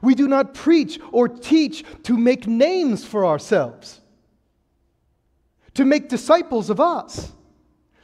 We 0.00 0.14
do 0.14 0.28
not 0.28 0.54
preach 0.54 0.98
or 1.12 1.28
teach 1.28 1.84
to 2.04 2.16
make 2.16 2.46
names 2.46 3.04
for 3.04 3.26
ourselves, 3.26 4.00
to 5.74 5.84
make 5.84 6.08
disciples 6.08 6.70
of 6.70 6.80
us, 6.80 7.32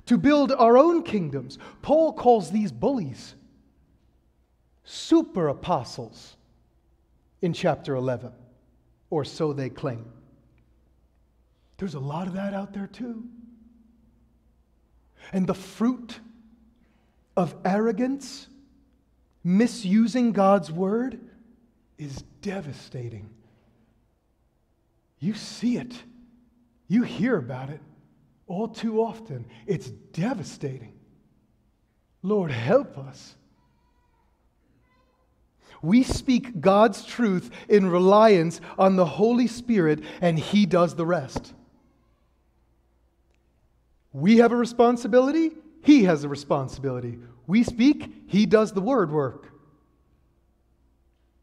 to 0.07 0.19
build 0.19 0.53
our 0.53 0.77
own 0.77 1.03
kingdoms. 1.03 1.59
Paul 1.83 2.13
calls 2.13 2.51
these 2.51 2.73
bullies 2.73 3.35
super 4.85 5.49
apostles 5.49 6.37
in 7.43 7.53
chapter 7.53 7.95
11, 7.95 8.33
or 9.11 9.25
so 9.25 9.53
they 9.53 9.69
claim. 9.69 10.05
There's 11.77 11.95
a 11.95 12.01
lot 12.01 12.27
of 12.27 12.35
that 12.35 12.55
out 12.55 12.73
there 12.73 12.87
too. 12.87 13.25
And 15.33 15.47
the 15.47 15.55
fruit 15.55 16.21
of 17.37 17.55
arrogance, 17.65 18.47
misusing 19.43 20.33
God's 20.33 20.71
word, 20.71 21.19
is 21.99 22.23
devastating. 22.43 23.31
You 25.19 25.35
see 25.35 25.79
it, 25.79 25.95
you 26.87 27.03
hear 27.03 27.37
about 27.37 27.71
it 27.71 27.81
all 28.47 28.69
too 28.69 29.01
often. 29.01 29.47
It's 29.67 29.89
devastating. 29.89 30.93
Lord, 32.23 32.51
help 32.51 32.99
us. 32.99 33.35
We 35.85 36.03
speak 36.03 36.61
God's 36.61 37.05
truth 37.05 37.51
in 37.69 37.87
reliance 37.91 38.61
on 38.79 38.97
the 38.97 39.05
Holy 39.05 39.47
Spirit, 39.47 40.03
and 40.21 40.39
He 40.39 40.65
does 40.65 40.95
the 40.95 41.05
rest. 41.05 41.53
We 44.13 44.39
have 44.39 44.53
a 44.53 44.57
responsibility, 44.57 45.53
He 45.83 46.05
has 46.05 46.25
a 46.25 46.29
responsibility. 46.29 47.19
We 47.47 47.63
speak, 47.63 48.11
He 48.27 48.47
does 48.47 48.73
the 48.73 48.81
word 48.81 49.13
work. 49.13 49.53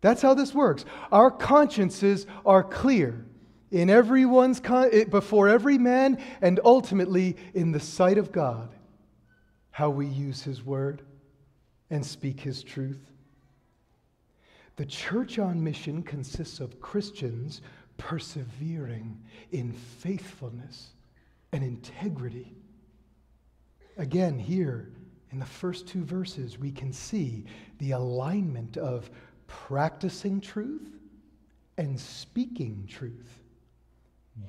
That's 0.02 0.24
how 0.24 0.34
this 0.34 0.54
works. 0.54 0.84
Our 1.12 1.30
consciences 1.30 2.26
are 2.44 2.64
clear 2.64 3.24
in 3.70 3.92
everyone's 3.92 4.60
con- 4.60 4.90
eh, 4.92 5.04
before 5.04 5.48
every 5.48 5.78
man 5.78 6.18
and 6.42 6.60
ultimately 6.66 7.38
in 7.54 7.72
the 7.72 7.80
sight 7.80 8.18
of 8.18 8.32
God 8.32 8.74
how 9.70 9.92
we 9.92 10.08
use 10.08 10.42
his 10.42 10.64
word 10.64 11.04
and 11.92 12.06
speak 12.06 12.40
his 12.40 12.64
truth. 12.64 13.12
The 14.82 14.88
church 14.88 15.38
on 15.38 15.64
mission 15.64 16.02
consists 16.02 16.60
of 16.60 16.82
Christians 16.82 17.62
persevering 17.98 19.16
in 19.52 19.74
faithfulness 19.74 20.96
and 21.52 21.64
integrity. 21.64 22.56
Again, 24.00 24.40
here 24.40 24.92
in 25.30 25.38
the 25.38 25.46
first 25.46 25.88
two 25.88 26.04
verses, 26.04 26.58
we 26.58 26.72
can 26.72 26.92
see 26.92 27.46
the 27.78 27.92
alignment 27.92 28.76
of 28.76 29.12
practicing 29.46 30.42
truth 30.42 30.98
and 31.78 32.00
speaking 32.00 32.88
truth, 32.90 33.44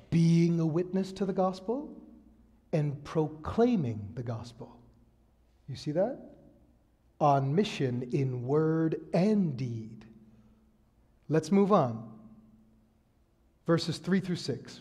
being 0.09 0.61
a 0.61 0.67
witness 0.67 1.13
to 1.13 1.27
the 1.27 1.35
gospel 1.35 1.95
and 2.73 3.05
proclaiming 3.05 4.09
the 4.15 4.23
gospel. 4.23 4.81
You 5.69 5.77
see 5.77 5.93
that? 5.93 6.21
On 7.21 7.55
mission 7.55 8.09
in 8.13 8.47
word 8.47 8.99
and 9.13 9.59
deed. 9.59 10.07
Let's 11.33 11.51
move 11.51 11.73
on. 11.73 12.11
verses 13.67 13.97
3 13.97 14.21
through 14.21 14.37
6. 14.37 14.81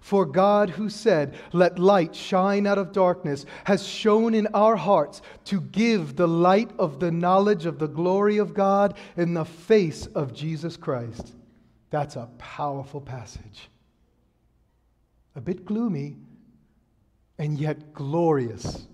For 0.00 0.24
God, 0.24 0.70
who 0.70 0.88
said, 0.88 1.34
Let 1.52 1.78
light 1.78 2.14
shine 2.14 2.66
out 2.66 2.78
of 2.78 2.92
darkness, 2.92 3.44
has 3.64 3.86
shone 3.86 4.34
in 4.34 4.46
our 4.48 4.76
hearts 4.76 5.20
to 5.46 5.60
give 5.60 6.16
the 6.16 6.28
light 6.28 6.70
of 6.78 7.00
the 7.00 7.10
knowledge 7.10 7.66
of 7.66 7.78
the 7.78 7.88
glory 7.88 8.38
of 8.38 8.54
God 8.54 8.96
in 9.16 9.34
the 9.34 9.44
face 9.44 10.06
of 10.06 10.32
Jesus 10.32 10.76
Christ. 10.76 11.34
That's 11.90 12.16
a 12.16 12.30
powerful 12.38 13.00
passage. 13.00 13.68
A 15.36 15.40
bit 15.40 15.64
gloomy, 15.64 16.16
and 17.38 17.58
yet 17.58 17.94
glorious. 17.94 18.86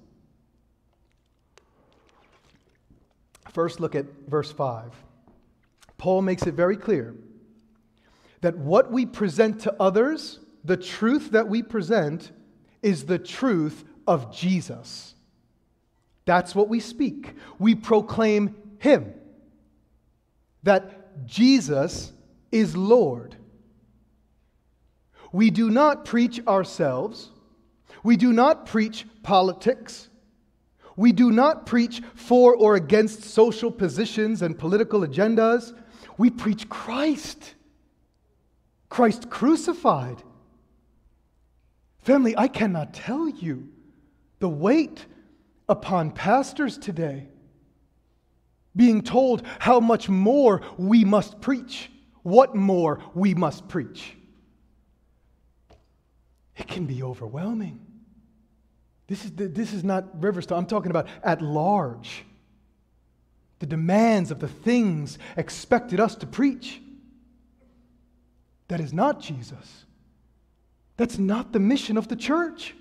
First, 3.52 3.80
look 3.80 3.94
at 3.94 4.06
verse 4.28 4.52
5. 4.52 4.92
Paul 5.98 6.22
makes 6.22 6.46
it 6.46 6.54
very 6.54 6.76
clear 6.76 7.14
that 8.42 8.56
what 8.56 8.92
we 8.92 9.06
present 9.06 9.60
to 9.62 9.74
others 9.80 10.38
the 10.66 10.76
truth 10.76 11.30
that 11.30 11.48
we 11.48 11.62
present 11.62 12.32
is 12.82 13.04
the 13.04 13.18
truth 13.18 13.84
of 14.06 14.34
Jesus. 14.34 15.14
That's 16.24 16.54
what 16.54 16.68
we 16.68 16.80
speak. 16.80 17.34
We 17.58 17.74
proclaim 17.74 18.56
Him. 18.78 19.14
That 20.64 21.26
Jesus 21.26 22.12
is 22.50 22.76
Lord. 22.76 23.36
We 25.32 25.50
do 25.50 25.70
not 25.70 26.04
preach 26.04 26.44
ourselves. 26.46 27.30
We 28.02 28.16
do 28.16 28.32
not 28.32 28.66
preach 28.66 29.06
politics. 29.22 30.08
We 30.96 31.12
do 31.12 31.30
not 31.30 31.66
preach 31.66 32.02
for 32.14 32.56
or 32.56 32.74
against 32.74 33.22
social 33.22 33.70
positions 33.70 34.42
and 34.42 34.58
political 34.58 35.00
agendas. 35.00 35.76
We 36.18 36.30
preach 36.30 36.68
Christ. 36.68 37.54
Christ 38.88 39.30
crucified. 39.30 40.22
Family, 42.06 42.36
I 42.38 42.46
cannot 42.46 42.94
tell 42.94 43.28
you 43.28 43.68
the 44.38 44.48
weight 44.48 45.04
upon 45.68 46.12
pastors 46.12 46.78
today 46.78 47.26
being 48.76 49.02
told 49.02 49.42
how 49.58 49.80
much 49.80 50.08
more 50.08 50.62
we 50.78 51.04
must 51.04 51.40
preach, 51.40 51.90
what 52.22 52.54
more 52.54 53.00
we 53.12 53.34
must 53.34 53.66
preach. 53.66 54.16
It 56.56 56.68
can 56.68 56.86
be 56.86 57.02
overwhelming. 57.02 57.80
This 59.08 59.24
is, 59.24 59.32
this 59.34 59.72
is 59.72 59.82
not 59.82 60.20
Riverstone. 60.20 60.58
I'm 60.58 60.66
talking 60.66 60.92
about 60.92 61.08
at 61.24 61.42
large. 61.42 62.24
The 63.58 63.66
demands 63.66 64.30
of 64.30 64.38
the 64.38 64.46
things 64.46 65.18
expected 65.36 65.98
us 65.98 66.14
to 66.14 66.26
preach. 66.28 66.80
That 68.68 68.78
is 68.78 68.92
not 68.92 69.20
Jesus. 69.20 69.86
That's 70.96 71.18
not 71.18 71.52
the 71.52 71.60
mission 71.60 71.96
of 71.96 72.08
the 72.08 72.16
church. 72.16 72.74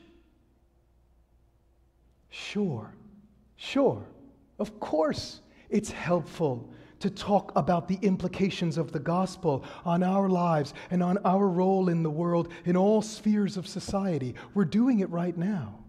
Sure, 2.30 2.94
sure, 3.56 4.06
of 4.60 4.80
course, 4.80 5.42
it's 5.70 5.92
helpful 5.92 6.70
to 7.00 7.10
talk 7.10 7.52
about 7.56 7.88
the 7.88 8.00
implications 8.02 8.78
of 8.78 8.92
the 8.92 9.00
gospel 9.00 9.64
on 9.84 10.04
our 10.04 10.30
lives 10.30 10.74
and 10.92 11.04
on 11.04 11.18
our 11.20 11.48
role 11.48 11.90
in 11.90 12.04
the 12.04 12.10
world 12.10 12.50
in 12.66 12.76
all 12.76 13.02
spheres 13.02 13.58
of 13.58 13.68
society. 13.68 14.36
We're 14.54 14.66
doing 14.66 15.00
it 15.00 15.10
right 15.10 15.38
now. 15.38 15.80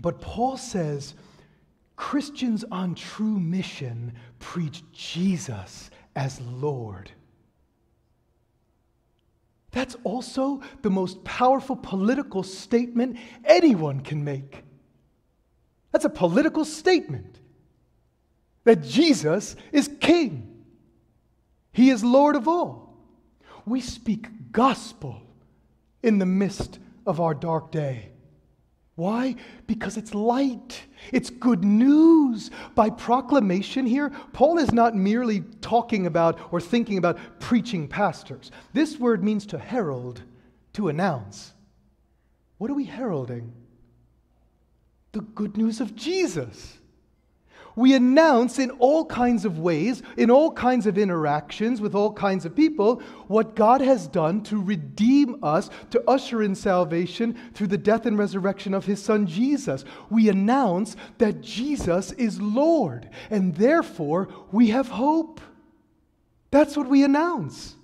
But 0.00 0.20
Paul 0.20 0.56
says 0.56 1.14
Christians 1.96 2.64
on 2.70 2.94
true 2.94 3.38
mission 3.38 4.14
preach 4.38 4.82
Jesus 4.92 5.90
as 6.16 6.40
Lord. 6.40 7.10
That's 9.72 9.96
also 10.02 10.62
the 10.82 10.90
most 10.90 11.22
powerful 11.24 11.76
political 11.76 12.42
statement 12.42 13.18
anyone 13.44 14.00
can 14.00 14.24
make. 14.24 14.64
That's 15.92 16.04
a 16.04 16.10
political 16.10 16.64
statement 16.64 17.38
that 18.64 18.82
Jesus 18.82 19.56
is 19.72 19.90
king, 20.00 20.64
he 21.72 21.90
is 21.90 22.04
Lord 22.04 22.36
of 22.36 22.48
all. 22.48 22.96
We 23.64 23.80
speak 23.80 24.52
gospel 24.52 25.22
in 26.02 26.18
the 26.18 26.26
midst 26.26 26.78
of 27.06 27.20
our 27.20 27.34
dark 27.34 27.70
day. 27.70 28.10
Why? 29.00 29.36
Because 29.66 29.96
it's 29.96 30.12
light. 30.12 30.82
It's 31.10 31.30
good 31.30 31.64
news. 31.64 32.50
By 32.74 32.90
proclamation 32.90 33.86
here, 33.86 34.10
Paul 34.34 34.58
is 34.58 34.74
not 34.74 34.94
merely 34.94 35.40
talking 35.62 36.06
about 36.06 36.38
or 36.52 36.60
thinking 36.60 36.98
about 36.98 37.18
preaching 37.40 37.88
pastors. 37.88 38.50
This 38.74 38.98
word 38.98 39.24
means 39.24 39.46
to 39.46 39.58
herald, 39.58 40.22
to 40.74 40.88
announce. 40.88 41.54
What 42.58 42.70
are 42.70 42.74
we 42.74 42.84
heralding? 42.84 43.54
The 45.12 45.22
good 45.22 45.56
news 45.56 45.80
of 45.80 45.96
Jesus 45.96 46.76
we 47.80 47.94
announce 47.94 48.58
in 48.58 48.70
all 48.72 49.06
kinds 49.06 49.46
of 49.46 49.58
ways, 49.58 50.02
in 50.18 50.30
all 50.30 50.52
kinds 50.52 50.86
of 50.86 50.98
interactions 50.98 51.80
with 51.80 51.94
all 51.94 52.12
kinds 52.12 52.44
of 52.44 52.54
people, 52.54 53.00
what 53.26 53.56
God 53.56 53.80
has 53.80 54.06
done 54.06 54.42
to 54.44 54.62
redeem 54.62 55.42
us, 55.42 55.70
to 55.90 56.02
usher 56.06 56.42
in 56.42 56.54
salvation 56.54 57.36
through 57.54 57.68
the 57.68 57.78
death 57.78 58.04
and 58.04 58.18
resurrection 58.18 58.74
of 58.74 58.84
his 58.84 59.02
son 59.02 59.26
Jesus. 59.26 59.86
We 60.10 60.28
announce 60.28 60.94
that 61.16 61.40
Jesus 61.40 62.12
is 62.12 62.40
Lord, 62.40 63.08
and 63.30 63.54
therefore 63.54 64.28
we 64.52 64.68
have 64.68 64.88
hope. 64.88 65.40
That's 66.50 66.76
what 66.76 66.88
we 66.88 67.02
announce. 67.02 67.76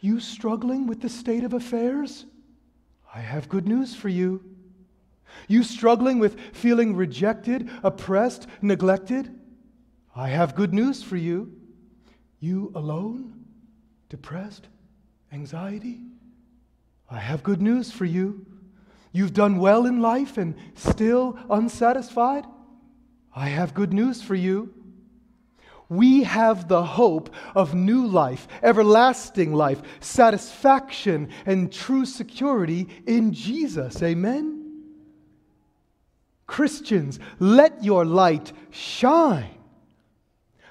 You 0.00 0.18
struggling 0.18 0.88
with 0.88 1.00
the 1.00 1.08
state 1.08 1.44
of 1.44 1.54
affairs? 1.54 2.26
I 3.14 3.20
have 3.20 3.48
good 3.48 3.68
news 3.68 3.94
for 3.94 4.08
you. 4.08 4.53
You 5.48 5.62
struggling 5.62 6.18
with 6.18 6.38
feeling 6.52 6.96
rejected, 6.96 7.70
oppressed, 7.82 8.46
neglected? 8.62 9.34
I 10.16 10.28
have 10.28 10.54
good 10.54 10.72
news 10.72 11.02
for 11.02 11.16
you. 11.16 11.52
You 12.40 12.72
alone, 12.74 13.44
depressed, 14.08 14.68
anxiety? 15.32 16.00
I 17.10 17.18
have 17.18 17.42
good 17.42 17.60
news 17.60 17.90
for 17.90 18.04
you. 18.04 18.46
You've 19.12 19.34
done 19.34 19.58
well 19.58 19.86
in 19.86 20.00
life 20.00 20.38
and 20.38 20.56
still 20.74 21.38
unsatisfied? 21.48 22.44
I 23.34 23.48
have 23.48 23.74
good 23.74 23.92
news 23.92 24.22
for 24.22 24.34
you. 24.34 24.72
We 25.88 26.22
have 26.24 26.68
the 26.68 26.82
hope 26.82 27.30
of 27.54 27.74
new 27.74 28.06
life, 28.06 28.48
everlasting 28.62 29.52
life, 29.52 29.82
satisfaction, 30.00 31.28
and 31.44 31.72
true 31.72 32.06
security 32.06 32.88
in 33.06 33.32
Jesus. 33.32 34.02
Amen? 34.02 34.63
Christians, 36.46 37.18
let 37.38 37.82
your 37.82 38.04
light 38.04 38.52
shine. 38.70 39.50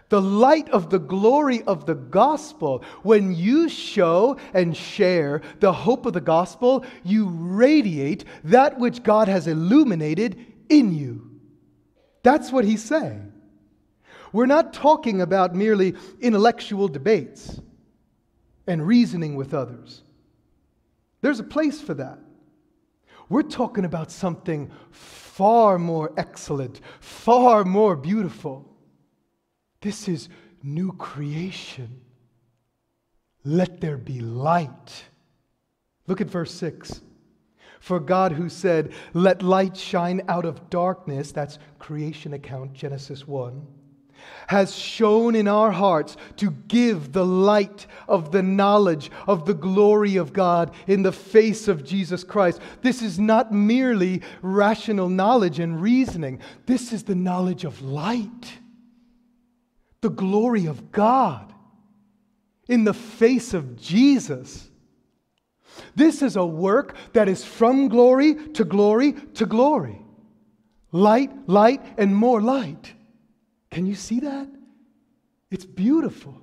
The 0.09 0.21
light 0.21 0.69
of 0.69 0.91
the 0.91 0.99
glory 0.99 1.63
of 1.63 1.85
the 1.85 1.95
gospel. 1.95 2.83
When 3.01 3.33
you 3.33 3.67
show 3.67 4.37
and 4.53 4.77
share 4.77 5.41
the 5.59 5.73
hope 5.73 6.05
of 6.05 6.13
the 6.13 6.21
gospel, 6.21 6.85
you 7.03 7.27
radiate 7.29 8.25
that 8.43 8.77
which 8.77 9.01
God 9.01 9.27
has 9.27 9.47
illuminated 9.47 10.37
in 10.69 10.93
you. 10.93 11.31
That's 12.21 12.51
what 12.51 12.65
he's 12.65 12.83
saying. 12.83 13.31
We're 14.31 14.45
not 14.45 14.73
talking 14.73 15.21
about 15.21 15.55
merely 15.55 15.95
intellectual 16.19 16.87
debates 16.87 17.59
and 18.67 18.85
reasoning 18.85 19.35
with 19.35 19.53
others. 19.53 20.01
There's 21.21 21.39
a 21.39 21.43
place 21.43 21.81
for 21.81 21.93
that. 21.95 22.19
We're 23.29 23.43
talking 23.43 23.85
about 23.85 24.11
something 24.11 24.71
far 25.33 25.79
more 25.79 26.13
excellent, 26.15 26.79
far 26.99 27.63
more 27.63 27.95
beautiful. 27.95 28.69
This 29.81 30.07
is 30.07 30.29
new 30.61 30.91
creation. 30.93 32.01
Let 33.43 33.81
there 33.81 33.97
be 33.97 34.19
light. 34.19 35.05
Look 36.05 36.21
at 36.21 36.29
verse 36.29 36.53
6. 36.53 37.01
For 37.79 37.99
God, 37.99 38.33
who 38.33 38.47
said, 38.47 38.93
Let 39.13 39.41
light 39.41 39.75
shine 39.75 40.21
out 40.27 40.45
of 40.45 40.69
darkness, 40.69 41.31
that's 41.31 41.57
creation 41.79 42.33
account, 42.33 42.73
Genesis 42.73 43.27
1, 43.27 43.65
has 44.47 44.75
shone 44.75 45.35
in 45.35 45.47
our 45.47 45.71
hearts 45.71 46.17
to 46.37 46.51
give 46.67 47.11
the 47.11 47.25
light 47.25 47.87
of 48.07 48.31
the 48.31 48.43
knowledge 48.43 49.09
of 49.27 49.45
the 49.45 49.53
glory 49.53 50.15
of 50.17 50.33
God 50.33 50.73
in 50.87 51.03
the 51.03 51.11
face 51.11 51.67
of 51.67 51.83
Jesus 51.83 52.23
Christ. 52.23 52.61
This 52.81 53.01
is 53.01 53.19
not 53.19 53.51
merely 53.51 54.21
rational 54.41 55.09
knowledge 55.09 55.59
and 55.59 55.81
reasoning, 55.81 56.39
this 56.65 56.93
is 56.93 57.03
the 57.03 57.15
knowledge 57.15 57.63
of 57.63 57.81
light, 57.81 58.59
the 60.01 60.09
glory 60.09 60.65
of 60.65 60.91
God 60.91 61.53
in 62.67 62.83
the 62.83 62.93
face 62.93 63.53
of 63.53 63.75
Jesus. 63.75 64.69
This 65.95 66.21
is 66.21 66.35
a 66.35 66.45
work 66.45 66.95
that 67.13 67.27
is 67.27 67.43
from 67.43 67.87
glory 67.87 68.35
to 68.49 68.63
glory 68.63 69.13
to 69.33 69.45
glory. 69.45 69.99
Light, 70.91 71.31
light, 71.49 71.81
and 71.97 72.15
more 72.15 72.41
light. 72.41 72.93
Can 73.73 73.87
you 73.87 73.95
see 73.95 74.19
that? 74.19 74.47
It's 75.49 75.65
beautiful. 75.65 76.39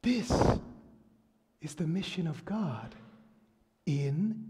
This 0.00 0.32
is 1.60 1.74
the 1.74 1.88
mission 1.88 2.28
of 2.28 2.44
God 2.44 2.94
in 3.84 4.44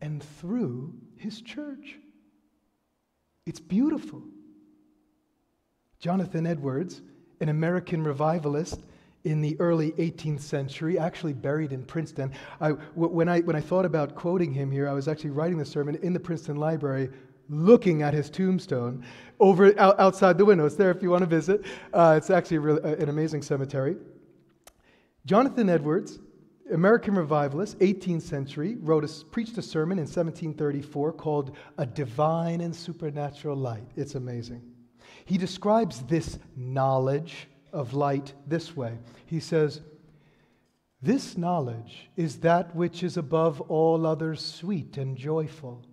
and 0.00 0.22
through 0.22 0.94
His 1.16 1.42
church. 1.42 1.98
It's 3.44 3.60
beautiful. 3.60 4.22
Jonathan 5.98 6.46
Edwards, 6.46 7.02
an 7.40 7.50
American 7.50 8.02
revivalist 8.02 8.80
in 9.24 9.42
the 9.42 9.60
early 9.60 9.92
18th 9.92 10.40
century, 10.40 10.98
actually 10.98 11.34
buried 11.34 11.74
in 11.74 11.84
Princeton. 11.84 12.32
I, 12.62 12.70
when, 12.70 13.28
I, 13.28 13.40
when 13.40 13.56
I 13.56 13.60
thought 13.60 13.84
about 13.84 14.14
quoting 14.14 14.54
him 14.54 14.70
here, 14.70 14.88
I 14.88 14.94
was 14.94 15.06
actually 15.06 15.30
writing 15.30 15.58
the 15.58 15.66
sermon 15.66 15.96
in 15.96 16.14
the 16.14 16.20
Princeton 16.20 16.56
Library 16.56 17.10
looking 17.52 18.02
at 18.02 18.14
his 18.14 18.30
tombstone 18.30 19.04
over 19.38 19.78
out, 19.78 20.00
outside 20.00 20.38
the 20.38 20.44
window. 20.44 20.64
It's 20.64 20.76
there 20.76 20.90
if 20.90 21.02
you 21.02 21.10
want 21.10 21.22
to 21.22 21.26
visit. 21.26 21.64
Uh, 21.92 22.14
it's 22.16 22.30
actually 22.30 22.58
really, 22.58 22.82
uh, 22.82 22.96
an 22.96 23.08
amazing 23.08 23.42
cemetery. 23.42 23.96
Jonathan 25.26 25.68
Edwards, 25.68 26.18
American 26.72 27.14
revivalist, 27.14 27.78
18th 27.80 28.22
century, 28.22 28.76
wrote 28.80 29.04
a, 29.04 29.24
preached 29.26 29.58
a 29.58 29.62
sermon 29.62 29.98
in 29.98 30.04
1734 30.04 31.12
called 31.12 31.56
A 31.78 31.84
Divine 31.84 32.60
and 32.62 32.74
Supernatural 32.74 33.56
Light. 33.56 33.86
It's 33.96 34.14
amazing. 34.14 34.62
He 35.24 35.36
describes 35.36 36.02
this 36.02 36.38
knowledge 36.56 37.48
of 37.72 37.94
light 37.94 38.32
this 38.46 38.74
way. 38.76 38.98
He 39.26 39.40
says, 39.40 39.82
This 41.00 41.36
knowledge 41.36 42.10
is 42.16 42.38
that 42.38 42.74
which 42.74 43.02
is 43.02 43.16
above 43.16 43.60
all 43.62 44.06
others 44.06 44.44
sweet 44.44 44.96
and 44.96 45.16
joyful 45.16 45.84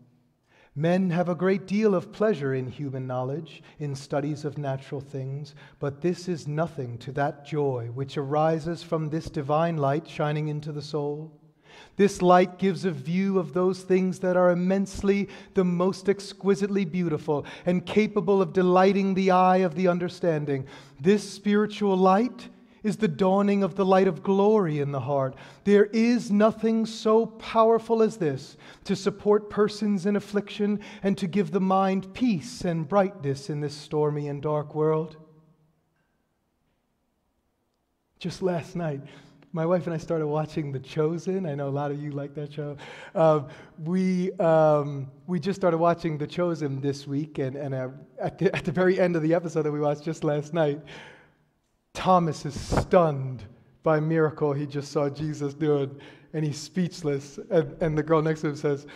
Men 0.75 1.09
have 1.09 1.29
a 1.29 1.35
great 1.35 1.67
deal 1.67 1.95
of 1.95 2.11
pleasure 2.11 2.53
in 2.53 2.67
human 2.67 3.07
knowledge, 3.07 3.63
in 3.79 3.95
studies 3.95 4.45
of 4.45 4.57
natural 4.57 5.01
things, 5.01 5.55
but 5.79 6.01
this 6.01 6.27
is 6.27 6.47
nothing 6.47 6.97
to 6.99 7.11
that 7.13 7.45
joy 7.45 7.89
which 7.93 8.17
arises 8.17 8.83
from 8.83 9.09
this 9.09 9.25
divine 9.25 9.77
light 9.77 10.07
shining 10.07 10.47
into 10.47 10.71
the 10.71 10.81
soul. 10.81 11.31
This 11.95 12.21
light 12.21 12.57
gives 12.57 12.85
a 12.85 12.91
view 12.91 13.39
of 13.39 13.53
those 13.53 13.81
things 13.81 14.19
that 14.19 14.37
are 14.37 14.51
immensely, 14.51 15.27
the 15.53 15.65
most 15.65 16.07
exquisitely 16.07 16.85
beautiful, 16.85 17.45
and 17.65 17.85
capable 17.85 18.41
of 18.41 18.53
delighting 18.53 19.13
the 19.13 19.31
eye 19.31 19.57
of 19.57 19.75
the 19.75 19.87
understanding. 19.87 20.65
This 20.99 21.29
spiritual 21.29 21.97
light 21.97 22.49
is 22.83 22.97
the 22.97 23.07
dawning 23.07 23.63
of 23.63 23.75
the 23.75 23.85
light 23.85 24.07
of 24.07 24.23
glory 24.23 24.79
in 24.79 24.91
the 24.91 24.99
heart. 24.99 25.35
There 25.63 25.85
is 25.85 26.31
nothing 26.31 26.85
so 26.85 27.25
powerful 27.25 28.01
as 28.01 28.17
this 28.17 28.57
to 28.85 28.95
support 28.95 29.49
persons 29.49 30.05
in 30.05 30.15
affliction 30.15 30.79
and 31.03 31.17
to 31.17 31.27
give 31.27 31.51
the 31.51 31.61
mind 31.61 32.13
peace 32.13 32.65
and 32.65 32.87
brightness 32.87 33.49
in 33.49 33.59
this 33.59 33.75
stormy 33.75 34.27
and 34.27 34.41
dark 34.41 34.75
world. 34.75 35.17
Just 38.19 38.41
last 38.41 38.75
night, 38.75 39.01
my 39.51 39.65
wife 39.65 39.85
and 39.87 39.93
I 39.93 39.97
started 39.97 40.27
watching 40.27 40.71
The 40.71 40.79
Chosen. 40.79 41.47
I 41.47 41.55
know 41.55 41.69
a 41.69 41.71
lot 41.71 41.89
of 41.89 41.99
you 41.99 42.11
like 42.11 42.35
that 42.35 42.53
show. 42.53 42.77
Uh, 43.15 43.41
we, 43.83 44.31
um, 44.33 45.09
we 45.25 45.39
just 45.39 45.59
started 45.59 45.77
watching 45.77 46.17
The 46.19 46.27
Chosen 46.27 46.81
this 46.81 47.07
week, 47.07 47.39
and, 47.39 47.55
and 47.55 47.73
uh, 47.73 47.87
at, 48.21 48.37
the, 48.37 48.55
at 48.55 48.63
the 48.63 48.71
very 48.71 48.99
end 48.99 49.15
of 49.15 49.23
the 49.23 49.33
episode 49.33 49.63
that 49.63 49.71
we 49.71 49.79
watched 49.79 50.03
just 50.03 50.23
last 50.23 50.53
night, 50.53 50.79
Thomas 51.99 52.45
is 52.45 52.57
stunned 52.57 53.43
by 53.83 53.97
a 53.97 54.01
miracle 54.01 54.53
he 54.53 54.65
just 54.65 54.89
saw 54.89 55.09
Jesus 55.09 55.53
do 55.53 55.93
and 56.31 56.45
he's 56.45 56.57
speechless. 56.57 57.37
And, 57.51 57.75
and 57.81 57.97
the 57.97 58.03
girl 58.03 58.21
next 58.21 58.39
to 58.41 58.47
him 58.47 58.55
says, 58.55 58.87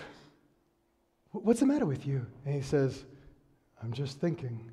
What's 1.32 1.60
the 1.60 1.66
matter 1.66 1.86
with 1.86 2.08
you? 2.08 2.26
And 2.45 2.56
he 2.56 2.62
says, 2.62 3.04
I'm 3.82 3.91
just 3.91 4.22
thinking. 4.22 4.72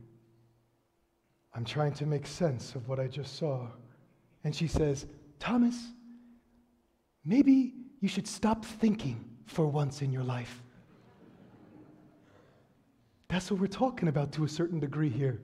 I'm 1.57 1.65
trying 1.65 1.93
to 1.95 2.07
make 2.07 2.25
sense 2.25 2.77
of 2.77 2.89
what 2.89 3.01
I 3.01 3.09
just 3.09 3.37
saw. 3.37 3.67
And 4.45 4.55
she 4.55 4.69
says, 4.69 5.07
Thomas, 5.41 5.89
maybe 7.25 7.75
you 7.99 8.09
should 8.09 8.29
stop 8.29 8.65
thinking 8.65 9.25
for 9.47 9.67
once 9.67 10.03
in 10.03 10.13
your 10.13 10.23
life. 10.23 10.63
That's 13.27 13.51
what 13.51 13.59
we're 13.59 13.67
talking 13.67 14.07
about 14.07 14.31
to 14.35 14.45
a 14.45 14.49
certain 14.49 14.79
degree 14.79 15.11
here. 15.11 15.41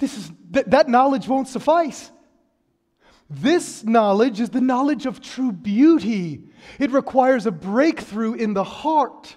This 0.00 0.16
is, 0.16 0.32
th- 0.52 0.66
that 0.66 0.88
knowledge 0.88 1.28
won't 1.28 1.46
suffice. 1.46 2.10
This 3.28 3.84
knowledge 3.84 4.40
is 4.40 4.50
the 4.50 4.60
knowledge 4.60 5.06
of 5.06 5.20
true 5.20 5.52
beauty. 5.52 6.42
It 6.80 6.90
requires 6.90 7.46
a 7.46 7.52
breakthrough 7.52 8.34
in 8.34 8.54
the 8.54 8.64
heart. 8.64 9.36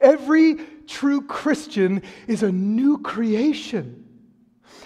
Every 0.00 0.56
true 0.86 1.20
Christian 1.20 2.02
is 2.26 2.42
a 2.42 2.50
new 2.50 2.98
creation. 2.98 4.04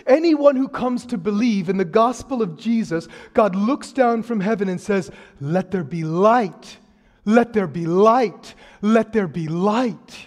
Anyone 0.06 0.56
who 0.56 0.68
comes 0.68 1.06
to 1.06 1.18
believe 1.18 1.68
in 1.68 1.76
the 1.76 1.84
gospel 1.84 2.42
of 2.42 2.56
Jesus, 2.56 3.06
God 3.34 3.54
looks 3.54 3.92
down 3.92 4.22
from 4.22 4.40
heaven 4.40 4.68
and 4.68 4.80
says, 4.80 5.10
Let 5.40 5.70
there 5.70 5.84
be 5.84 6.02
light. 6.02 6.78
Let 7.24 7.52
there 7.52 7.68
be 7.68 7.86
light. 7.86 8.54
Let 8.80 9.12
there 9.12 9.28
be 9.28 9.46
light. 9.46 10.26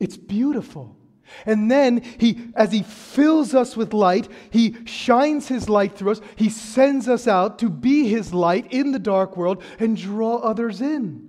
It's 0.00 0.16
beautiful. 0.16 0.97
And 1.46 1.70
then 1.70 2.02
he, 2.18 2.50
as 2.54 2.72
he 2.72 2.82
fills 2.82 3.54
us 3.54 3.76
with 3.76 3.92
light, 3.92 4.28
he 4.50 4.76
shines 4.84 5.48
his 5.48 5.68
light 5.68 5.96
through 5.96 6.12
us. 6.12 6.20
He 6.36 6.48
sends 6.48 7.08
us 7.08 7.26
out 7.26 7.58
to 7.60 7.68
be 7.68 8.08
his 8.08 8.32
light 8.32 8.72
in 8.72 8.92
the 8.92 8.98
dark 8.98 9.36
world 9.36 9.62
and 9.78 9.96
draw 9.96 10.36
others 10.36 10.80
in. 10.80 11.28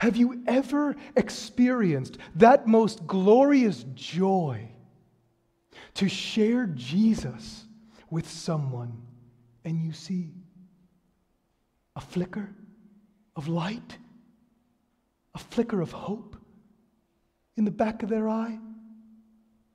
Have 0.00 0.16
you 0.16 0.42
ever 0.46 0.94
experienced 1.16 2.18
that 2.36 2.66
most 2.66 3.06
glorious 3.06 3.84
joy 3.94 4.68
to 5.94 6.08
share 6.08 6.66
Jesus 6.66 7.64
with 8.08 8.30
someone 8.30 8.92
and 9.64 9.82
you 9.82 9.92
see 9.92 10.30
a 11.96 12.00
flicker 12.00 12.48
of 13.34 13.48
light, 13.48 13.98
a 15.34 15.38
flicker 15.38 15.80
of 15.80 15.90
hope? 15.90 16.36
In 17.58 17.64
the 17.64 17.70
back 17.70 18.02
of 18.02 18.08
their 18.08 18.28
eye. 18.28 18.58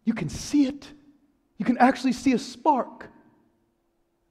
You 0.05 0.13
can 0.13 0.29
see 0.29 0.65
it. 0.65 0.87
You 1.57 1.65
can 1.65 1.77
actually 1.77 2.13
see 2.13 2.33
a 2.33 2.39
spark. 2.39 3.09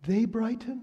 They 0.02 0.24
brighten. 0.24 0.82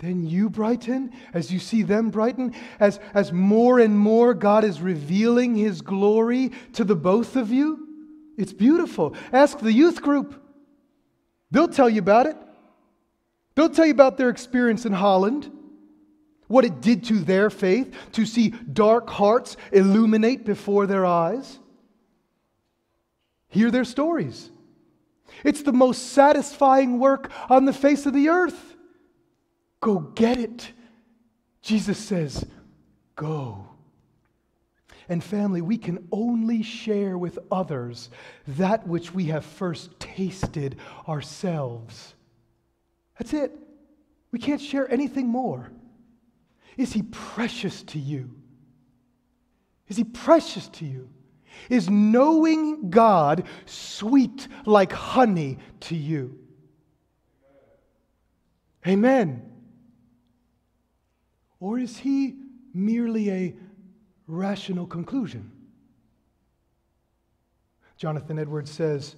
Then 0.00 0.26
you 0.26 0.50
brighten 0.50 1.12
as 1.32 1.52
you 1.52 1.58
see 1.58 1.82
them 1.82 2.10
brighten. 2.10 2.54
As, 2.78 2.98
as 3.14 3.32
more 3.32 3.78
and 3.78 3.98
more 3.98 4.34
God 4.34 4.64
is 4.64 4.80
revealing 4.80 5.54
His 5.54 5.80
glory 5.80 6.50
to 6.72 6.84
the 6.84 6.96
both 6.96 7.36
of 7.36 7.50
you. 7.50 7.86
It's 8.36 8.52
beautiful. 8.52 9.14
Ask 9.32 9.58
the 9.58 9.72
youth 9.72 10.02
group, 10.02 10.42
they'll 11.50 11.68
tell 11.68 11.88
you 11.88 12.00
about 12.00 12.26
it. 12.26 12.36
They'll 13.54 13.68
tell 13.68 13.86
you 13.86 13.92
about 13.92 14.16
their 14.16 14.30
experience 14.30 14.86
in 14.86 14.92
Holland, 14.92 15.50
what 16.50 16.64
it 16.64 16.80
did 16.80 17.04
to 17.04 17.20
their 17.20 17.48
faith 17.48 17.94
to 18.10 18.26
see 18.26 18.48
dark 18.50 19.08
hearts 19.08 19.56
illuminate 19.70 20.44
before 20.44 20.84
their 20.84 21.06
eyes. 21.06 21.60
Hear 23.46 23.70
their 23.70 23.84
stories. 23.84 24.50
It's 25.44 25.62
the 25.62 25.72
most 25.72 26.10
satisfying 26.10 26.98
work 26.98 27.30
on 27.48 27.66
the 27.66 27.72
face 27.72 28.04
of 28.04 28.14
the 28.14 28.30
earth. 28.30 28.74
Go 29.80 30.00
get 30.00 30.38
it. 30.38 30.72
Jesus 31.62 31.98
says, 31.98 32.44
Go. 33.14 33.68
And 35.08 35.22
family, 35.22 35.60
we 35.60 35.78
can 35.78 36.08
only 36.10 36.64
share 36.64 37.16
with 37.16 37.38
others 37.52 38.10
that 38.48 38.88
which 38.88 39.14
we 39.14 39.26
have 39.26 39.44
first 39.44 40.00
tasted 40.00 40.76
ourselves. 41.06 42.14
That's 43.20 43.34
it. 43.34 43.56
We 44.32 44.40
can't 44.40 44.60
share 44.60 44.92
anything 44.92 45.28
more. 45.28 45.70
Is 46.76 46.92
he 46.92 47.02
precious 47.02 47.82
to 47.84 47.98
you? 47.98 48.30
Is 49.88 49.96
he 49.96 50.04
precious 50.04 50.68
to 50.68 50.84
you? 50.84 51.08
Is 51.68 51.90
knowing 51.90 52.90
God 52.90 53.44
sweet 53.66 54.48
like 54.64 54.92
honey 54.92 55.58
to 55.80 55.96
you? 55.96 56.38
Amen. 58.86 59.50
Or 61.58 61.78
is 61.78 61.98
he 61.98 62.36
merely 62.72 63.30
a 63.30 63.54
rational 64.26 64.86
conclusion? 64.86 65.50
Jonathan 67.96 68.38
Edwards 68.38 68.70
says, 68.70 69.16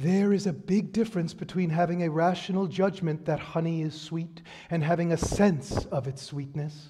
there 0.00 0.32
is 0.32 0.46
a 0.46 0.52
big 0.52 0.92
difference 0.92 1.34
between 1.34 1.68
having 1.68 2.02
a 2.02 2.10
rational 2.10 2.66
judgment 2.66 3.26
that 3.26 3.38
honey 3.38 3.82
is 3.82 4.00
sweet 4.00 4.40
and 4.70 4.82
having 4.82 5.12
a 5.12 5.16
sense 5.16 5.84
of 5.86 6.06
its 6.06 6.22
sweetness. 6.22 6.88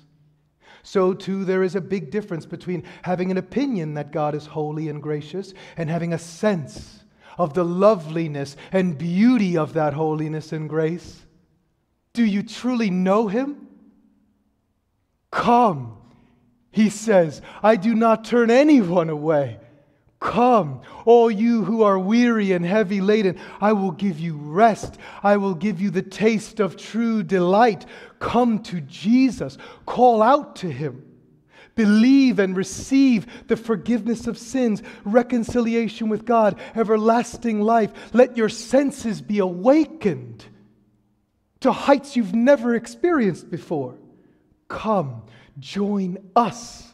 So, 0.84 1.12
too, 1.12 1.44
there 1.44 1.64
is 1.64 1.74
a 1.74 1.80
big 1.80 2.12
difference 2.12 2.46
between 2.46 2.84
having 3.02 3.32
an 3.32 3.36
opinion 3.36 3.94
that 3.94 4.12
God 4.12 4.36
is 4.36 4.46
holy 4.46 4.88
and 4.88 5.02
gracious 5.02 5.54
and 5.76 5.90
having 5.90 6.12
a 6.12 6.18
sense 6.18 7.00
of 7.36 7.52
the 7.52 7.64
loveliness 7.64 8.56
and 8.70 8.96
beauty 8.96 9.56
of 9.56 9.72
that 9.72 9.92
holiness 9.92 10.52
and 10.52 10.68
grace. 10.68 11.26
Do 12.12 12.24
you 12.24 12.44
truly 12.44 12.90
know 12.90 13.26
Him? 13.26 13.66
Come, 15.32 15.96
he 16.70 16.88
says, 16.90 17.42
I 17.62 17.74
do 17.74 17.94
not 17.94 18.24
turn 18.24 18.50
anyone 18.50 19.10
away. 19.10 19.58
Come, 20.20 20.82
all 21.06 21.30
you 21.30 21.64
who 21.64 21.82
are 21.82 21.98
weary 21.98 22.52
and 22.52 22.64
heavy 22.64 23.00
laden, 23.00 23.38
I 23.58 23.72
will 23.72 23.90
give 23.90 24.20
you 24.20 24.36
rest. 24.36 24.98
I 25.22 25.38
will 25.38 25.54
give 25.54 25.80
you 25.80 25.90
the 25.90 26.02
taste 26.02 26.60
of 26.60 26.76
true 26.76 27.22
delight. 27.22 27.86
Come 28.18 28.62
to 28.64 28.82
Jesus, 28.82 29.56
call 29.86 30.22
out 30.22 30.56
to 30.56 30.70
him. 30.70 31.06
Believe 31.74 32.38
and 32.38 32.54
receive 32.54 33.26
the 33.48 33.56
forgiveness 33.56 34.26
of 34.26 34.36
sins, 34.36 34.82
reconciliation 35.04 36.10
with 36.10 36.26
God, 36.26 36.60
everlasting 36.76 37.62
life. 37.62 37.90
Let 38.12 38.36
your 38.36 38.50
senses 38.50 39.22
be 39.22 39.38
awakened 39.38 40.44
to 41.60 41.72
heights 41.72 42.14
you've 42.14 42.34
never 42.34 42.74
experienced 42.74 43.50
before. 43.50 43.96
Come, 44.68 45.22
join 45.58 46.18
us 46.36 46.92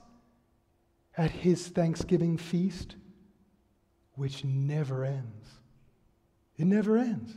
at 1.18 1.33
his 1.33 1.66
Thanksgiving 1.66 2.37
feast 2.37 2.95
which 4.17 4.45
never 4.45 5.05
ends. 5.05 5.49
It 6.57 6.67
never 6.67 6.97
ends. 6.97 7.33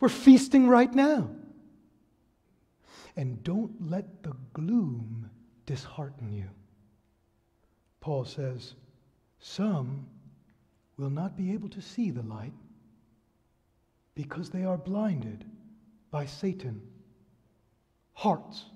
We're 0.00 0.08
feasting 0.08 0.68
right 0.68 0.92
now. 0.94 1.30
And 3.16 3.42
don't 3.42 3.90
let 3.90 4.22
the 4.22 4.34
gloom 4.52 5.30
dishearten 5.66 6.32
you. 6.32 6.48
Paul 8.00 8.24
says, 8.24 8.74
Some 9.38 10.06
will 10.96 11.10
not 11.10 11.36
be 11.36 11.52
able 11.52 11.68
to 11.70 11.80
see 11.80 12.10
the 12.10 12.22
light 12.22 12.52
because 14.14 14.50
they 14.50 14.64
are 14.64 14.78
blinded 14.78 15.44
by 16.10 16.26
Satan. 16.26 16.80
Hearts 18.14 18.66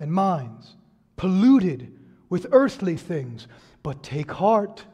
and 0.00 0.10
minds 0.10 0.76
polluted 1.16 1.98
with 2.28 2.46
earthly 2.52 2.96
things. 2.96 3.46
But 3.82 4.02
take 4.02 4.30
heart 4.30 4.84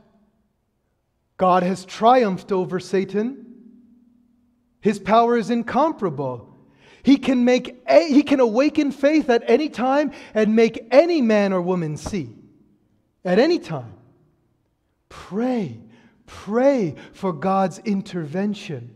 God 1.42 1.64
has 1.64 1.84
triumphed 1.84 2.52
over 2.52 2.78
Satan. 2.78 3.44
His 4.80 5.00
power 5.00 5.36
is 5.36 5.50
incomparable. 5.50 6.56
He 7.02 7.16
can, 7.16 7.44
make, 7.44 7.82
he 7.90 8.22
can 8.22 8.38
awaken 8.38 8.92
faith 8.92 9.28
at 9.28 9.42
any 9.48 9.68
time 9.68 10.12
and 10.34 10.54
make 10.54 10.86
any 10.92 11.20
man 11.20 11.52
or 11.52 11.60
woman 11.60 11.96
see. 11.96 12.36
At 13.24 13.40
any 13.40 13.58
time. 13.58 13.92
Pray, 15.08 15.80
pray 16.26 16.94
for 17.12 17.32
God's 17.32 17.80
intervention. 17.80 18.94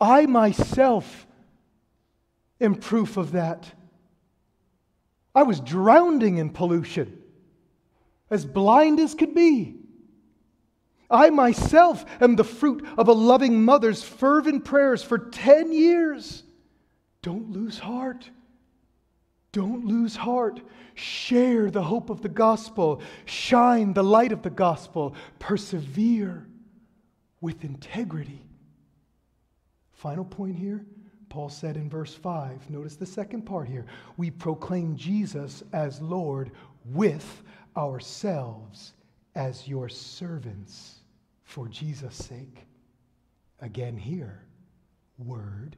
I 0.00 0.26
myself 0.26 1.28
am 2.60 2.74
proof 2.74 3.16
of 3.16 3.30
that. 3.30 3.72
I 5.32 5.44
was 5.44 5.60
drowning 5.60 6.38
in 6.38 6.50
pollution, 6.50 7.22
as 8.30 8.44
blind 8.44 8.98
as 8.98 9.14
could 9.14 9.32
be. 9.32 9.85
I 11.10 11.30
myself 11.30 12.04
am 12.20 12.36
the 12.36 12.44
fruit 12.44 12.86
of 12.98 13.08
a 13.08 13.12
loving 13.12 13.64
mother's 13.64 14.02
fervent 14.02 14.64
prayers 14.64 15.02
for 15.02 15.18
10 15.18 15.72
years. 15.72 16.42
Don't 17.22 17.50
lose 17.50 17.78
heart. 17.78 18.28
Don't 19.52 19.86
lose 19.86 20.16
heart. 20.16 20.60
Share 20.94 21.70
the 21.70 21.82
hope 21.82 22.10
of 22.10 22.22
the 22.22 22.28
gospel. 22.28 23.00
Shine 23.24 23.92
the 23.92 24.04
light 24.04 24.32
of 24.32 24.42
the 24.42 24.50
gospel. 24.50 25.14
Persevere 25.38 26.46
with 27.40 27.64
integrity. 27.64 28.42
Final 29.92 30.24
point 30.24 30.56
here 30.56 30.84
Paul 31.28 31.48
said 31.48 31.76
in 31.76 31.90
verse 31.90 32.14
5. 32.14 32.70
Notice 32.70 32.96
the 32.96 33.06
second 33.06 33.42
part 33.42 33.68
here. 33.68 33.84
We 34.16 34.30
proclaim 34.30 34.96
Jesus 34.96 35.62
as 35.72 36.00
Lord 36.00 36.50
with 36.84 37.42
ourselves 37.76 38.94
as 39.36 39.68
your 39.68 39.88
servants 39.88 40.96
for 41.44 41.68
Jesus' 41.68 42.16
sake. 42.16 42.66
Again, 43.60 43.96
here, 43.96 44.42
word 45.18 45.76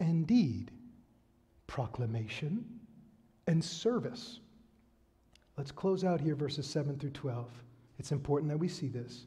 and 0.00 0.26
deed, 0.26 0.70
proclamation 1.66 2.64
and 3.46 3.62
service. 3.62 4.40
Let's 5.56 5.72
close 5.72 6.04
out 6.04 6.20
here 6.20 6.36
verses 6.36 6.66
7 6.66 6.98
through 6.98 7.10
12. 7.10 7.50
It's 7.98 8.12
important 8.12 8.50
that 8.50 8.58
we 8.58 8.68
see 8.68 8.88
this. 8.88 9.26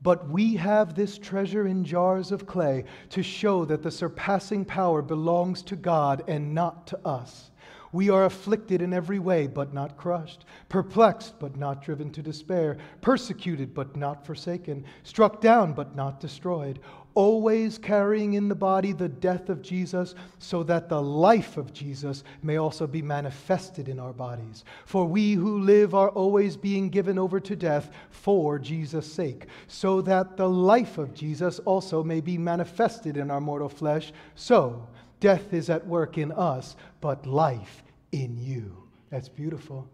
But 0.00 0.28
we 0.28 0.56
have 0.56 0.94
this 0.94 1.18
treasure 1.18 1.66
in 1.66 1.84
jars 1.84 2.30
of 2.30 2.46
clay 2.46 2.84
to 3.10 3.22
show 3.22 3.64
that 3.66 3.82
the 3.82 3.90
surpassing 3.90 4.64
power 4.64 5.02
belongs 5.02 5.62
to 5.62 5.76
God 5.76 6.24
and 6.28 6.54
not 6.54 6.86
to 6.88 6.98
us. 7.06 7.50
We 7.94 8.10
are 8.10 8.24
afflicted 8.24 8.82
in 8.82 8.92
every 8.92 9.20
way, 9.20 9.46
but 9.46 9.72
not 9.72 9.96
crushed, 9.96 10.46
perplexed, 10.68 11.38
but 11.38 11.56
not 11.56 11.80
driven 11.80 12.10
to 12.10 12.22
despair, 12.22 12.76
persecuted, 13.00 13.72
but 13.72 13.94
not 13.94 14.26
forsaken, 14.26 14.84
struck 15.04 15.40
down, 15.40 15.74
but 15.74 15.94
not 15.94 16.18
destroyed, 16.18 16.80
always 17.14 17.78
carrying 17.78 18.34
in 18.34 18.48
the 18.48 18.54
body 18.56 18.90
the 18.90 19.08
death 19.08 19.48
of 19.48 19.62
Jesus, 19.62 20.16
so 20.40 20.64
that 20.64 20.88
the 20.88 21.00
life 21.00 21.56
of 21.56 21.72
Jesus 21.72 22.24
may 22.42 22.56
also 22.56 22.88
be 22.88 23.00
manifested 23.00 23.88
in 23.88 24.00
our 24.00 24.12
bodies. 24.12 24.64
For 24.86 25.04
we 25.06 25.34
who 25.34 25.60
live 25.60 25.94
are 25.94 26.10
always 26.10 26.56
being 26.56 26.88
given 26.88 27.16
over 27.16 27.38
to 27.38 27.54
death 27.54 27.90
for 28.10 28.58
Jesus' 28.58 29.06
sake, 29.06 29.46
so 29.68 30.00
that 30.00 30.36
the 30.36 30.48
life 30.48 30.98
of 30.98 31.14
Jesus 31.14 31.60
also 31.60 32.02
may 32.02 32.20
be 32.20 32.38
manifested 32.38 33.16
in 33.16 33.30
our 33.30 33.40
mortal 33.40 33.68
flesh. 33.68 34.12
So, 34.34 34.88
death 35.24 35.54
is 35.54 35.70
at 35.70 35.86
work 35.86 36.18
in 36.18 36.30
us, 36.32 36.76
but 37.00 37.24
life 37.24 37.82
in 38.12 38.36
you. 38.36 38.76
That's 39.08 39.30
beautiful. 39.30 39.88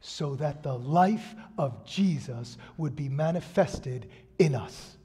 So 0.00 0.34
that 0.36 0.62
the 0.62 0.78
life 0.78 1.34
of 1.58 1.84
Jesus 1.84 2.56
would 2.78 2.96
be 2.96 3.10
manifested 3.10 4.08
in 4.38 4.54
us. 4.54 4.96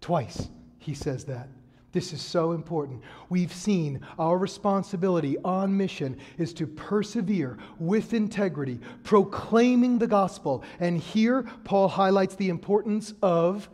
Twice 0.00 0.48
he 0.78 0.94
says 0.94 1.26
that. 1.26 1.48
This 1.92 2.12
is 2.12 2.20
so 2.20 2.50
important. 2.50 3.02
We've 3.28 3.52
seen 3.52 4.00
our 4.18 4.36
responsibility 4.36 5.36
on 5.44 5.76
mission 5.76 6.16
is 6.36 6.52
to 6.54 6.66
persevere 6.66 7.56
with 7.78 8.14
integrity, 8.14 8.80
proclaiming 9.04 10.00
the 10.00 10.08
gospel. 10.08 10.64
And 10.80 10.98
here, 10.98 11.44
Paul 11.62 11.86
highlights 11.86 12.34
the 12.34 12.48
importance 12.48 13.14
of 13.22 13.68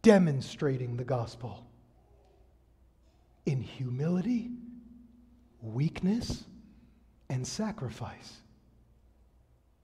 demonstrating 0.00 0.96
the 0.96 1.04
gospel 1.04 1.66
in 3.50 3.60
humility 3.60 4.50
weakness, 5.62 6.44
and 7.28 7.46
sacrifice. 7.46 8.40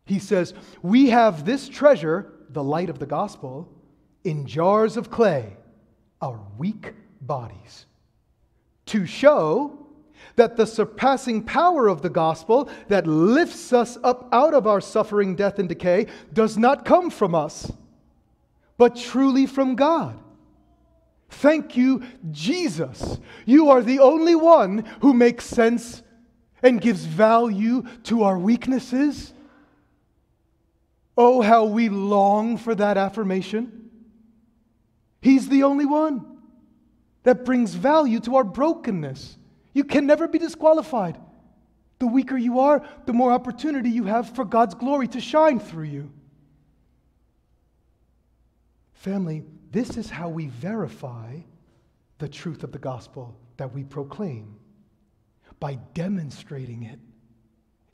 He 0.04 0.18
says, 0.18 0.54
We 0.82 1.10
have 1.10 1.44
this 1.44 1.68
treasure, 1.68 2.32
the 2.50 2.62
light 2.62 2.90
of 2.90 2.98
the 2.98 3.06
gospel, 3.06 3.68
in 4.24 4.46
jars 4.46 4.96
of 4.96 5.10
clay, 5.10 5.56
our 6.20 6.40
weak 6.58 6.94
bodies, 7.20 7.86
to 8.86 9.06
show 9.06 9.86
that 10.36 10.56
the 10.56 10.66
surpassing 10.66 11.42
power 11.42 11.88
of 11.88 12.02
the 12.02 12.10
gospel 12.10 12.68
that 12.88 13.06
lifts 13.06 13.72
us 13.72 13.98
up 14.02 14.28
out 14.32 14.54
of 14.54 14.66
our 14.66 14.80
suffering, 14.80 15.36
death, 15.36 15.58
and 15.58 15.68
decay 15.68 16.06
does 16.32 16.58
not 16.58 16.84
come 16.84 17.10
from 17.10 17.34
us, 17.34 17.72
but 18.76 18.96
truly 18.96 19.46
from 19.46 19.76
God. 19.76 20.18
Thank 21.28 21.76
you, 21.76 22.02
Jesus. 22.30 23.18
You 23.44 23.70
are 23.70 23.82
the 23.82 24.00
only 24.00 24.34
one 24.34 24.84
who 25.00 25.12
makes 25.12 25.44
sense 25.44 26.02
and 26.62 26.80
gives 26.80 27.04
value 27.04 27.84
to 28.04 28.22
our 28.22 28.38
weaknesses. 28.38 29.32
Oh, 31.16 31.40
how 31.40 31.64
we 31.64 31.88
long 31.88 32.56
for 32.56 32.74
that 32.74 32.96
affirmation. 32.96 33.90
He's 35.20 35.48
the 35.48 35.64
only 35.64 35.86
one 35.86 36.24
that 37.24 37.44
brings 37.44 37.74
value 37.74 38.20
to 38.20 38.36
our 38.36 38.44
brokenness. 38.44 39.36
You 39.72 39.84
can 39.84 40.06
never 40.06 40.28
be 40.28 40.38
disqualified. 40.38 41.18
The 41.98 42.06
weaker 42.06 42.36
you 42.36 42.60
are, 42.60 42.86
the 43.06 43.12
more 43.12 43.32
opportunity 43.32 43.90
you 43.90 44.04
have 44.04 44.34
for 44.34 44.44
God's 44.44 44.74
glory 44.74 45.08
to 45.08 45.20
shine 45.20 45.58
through 45.58 45.84
you. 45.84 46.12
Family, 48.92 49.44
this 49.76 49.98
is 49.98 50.08
how 50.08 50.26
we 50.26 50.46
verify 50.46 51.36
the 52.16 52.28
truth 52.28 52.64
of 52.64 52.72
the 52.72 52.78
gospel 52.78 53.38
that 53.58 53.74
we 53.74 53.84
proclaim 53.84 54.56
by 55.60 55.74
demonstrating 55.92 56.84
it 56.84 56.98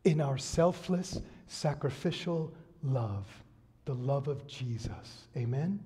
in 0.05 0.21
our 0.21 0.39
selfless, 0.39 1.21
sacrificial 1.49 2.55
love 2.85 3.27
the 3.85 3.95
love 3.95 4.29
of 4.29 4.47
Jesus. 4.47 5.27
Amen? 5.37 5.83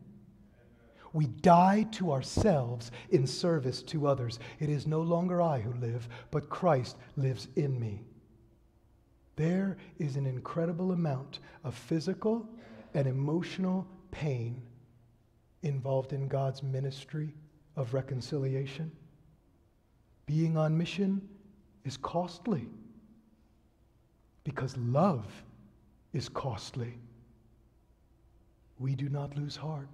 We 1.15 1.29
die 1.29 1.87
to 1.93 2.13
ourselves 2.13 2.91
in 3.09 3.27
service 3.27 3.81
to 3.85 4.07
others. 4.07 4.39
It 4.61 4.69
is 4.69 4.87
no 4.87 5.01
longer 5.01 5.41
I 5.41 5.61
who 5.61 5.73
live, 5.81 6.07
but 6.31 6.51
Christ 6.51 6.99
lives 7.17 7.49
in 7.57 7.81
me. 7.81 8.05
There 9.37 9.79
is 9.99 10.17
an 10.17 10.27
incredible 10.27 10.93
amount 10.93 11.39
of 11.65 11.75
physical 11.75 12.47
and 12.93 13.09
emotional 13.09 13.87
pain 14.11 14.61
involved 15.67 16.13
in 16.13 16.29
God's 16.29 16.63
ministry 16.63 17.35
of 17.77 17.95
reconciliation. 17.95 18.91
Being 20.27 20.57
on 20.57 20.77
mission 20.77 21.21
is 21.85 21.97
costly 21.97 22.67
because 24.45 24.77
love 24.77 25.27
is 26.13 26.29
costly. 26.29 26.95
We 28.79 28.95
do 28.95 29.09
not 29.09 29.37
lose 29.37 29.57
heart 29.57 29.89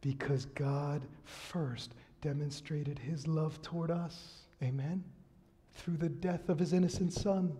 because 0.00 0.46
God 0.46 1.02
first 1.24 1.94
demonstrated 2.20 2.98
his 2.98 3.26
love 3.26 3.60
toward 3.62 3.90
us. 3.90 4.42
Amen. 4.62 5.02
Through 5.74 5.96
the 5.98 6.08
death 6.08 6.48
of 6.48 6.58
his 6.58 6.72
innocent 6.72 7.12
son. 7.12 7.52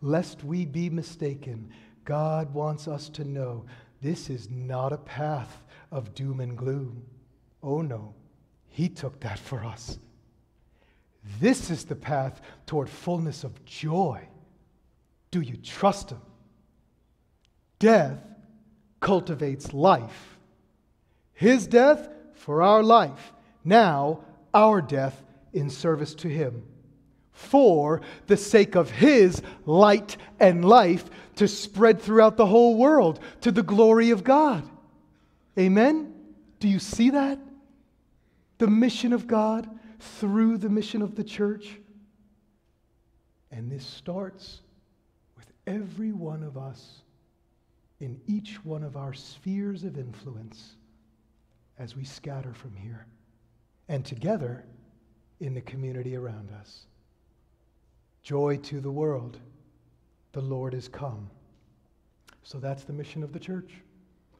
Lest 0.00 0.44
we 0.44 0.64
be 0.64 0.88
mistaken, 0.88 1.70
God 2.04 2.54
wants 2.54 2.86
us 2.86 3.08
to 3.10 3.24
know 3.24 3.64
this 4.00 4.30
is 4.30 4.48
not 4.50 4.92
a 4.92 4.98
path 4.98 5.64
of 5.90 6.14
doom 6.14 6.40
and 6.40 6.56
gloom. 6.56 7.04
Oh 7.62 7.82
no, 7.82 8.14
he 8.68 8.88
took 8.88 9.20
that 9.20 9.38
for 9.38 9.64
us. 9.64 9.98
This 11.40 11.70
is 11.70 11.84
the 11.84 11.96
path 11.96 12.40
toward 12.66 12.88
fullness 12.88 13.44
of 13.44 13.64
joy. 13.64 14.26
Do 15.30 15.40
you 15.40 15.56
trust 15.56 16.10
him? 16.10 16.20
Death 17.78 18.18
cultivates 19.00 19.72
life 19.72 20.38
his 21.38 21.68
death 21.68 22.08
for 22.34 22.62
our 22.62 22.82
life. 22.82 23.32
Now, 23.64 24.24
our 24.52 24.82
death 24.82 25.22
in 25.52 25.70
service 25.70 26.12
to 26.16 26.28
Him. 26.28 26.64
For 27.38 28.02
the 28.26 28.36
sake 28.36 28.74
of 28.74 28.90
His 28.90 29.42
light 29.64 30.16
and 30.40 30.64
life 30.64 31.08
to 31.36 31.46
spread 31.46 32.02
throughout 32.02 32.36
the 32.36 32.46
whole 32.46 32.76
world 32.76 33.20
to 33.42 33.52
the 33.52 33.62
glory 33.62 34.10
of 34.10 34.24
God. 34.24 34.68
Amen? 35.56 36.12
Do 36.58 36.66
you 36.68 36.80
see 36.80 37.10
that? 37.10 37.38
The 38.58 38.66
mission 38.66 39.12
of 39.12 39.28
God 39.28 39.70
through 40.00 40.58
the 40.58 40.68
mission 40.68 41.00
of 41.00 41.14
the 41.14 41.22
church. 41.22 41.78
And 43.52 43.70
this 43.70 43.86
starts 43.86 44.60
with 45.36 45.46
every 45.66 46.12
one 46.12 46.42
of 46.42 46.58
us 46.58 47.02
in 48.00 48.20
each 48.26 48.64
one 48.64 48.82
of 48.82 48.96
our 48.96 49.14
spheres 49.14 49.84
of 49.84 49.96
influence 49.96 50.74
as 51.78 51.96
we 51.96 52.04
scatter 52.04 52.52
from 52.52 52.74
here 52.74 53.06
and 53.88 54.04
together 54.04 54.64
in 55.38 55.54
the 55.54 55.60
community 55.60 56.16
around 56.16 56.50
us. 56.60 56.87
Joy 58.28 58.58
to 58.64 58.82
the 58.82 58.90
world. 58.90 59.38
The 60.32 60.42
Lord 60.42 60.74
is 60.74 60.86
come. 60.86 61.30
So 62.42 62.58
that's 62.58 62.84
the 62.84 62.92
mission 62.92 63.22
of 63.22 63.32
the 63.32 63.38
church. 63.38 63.70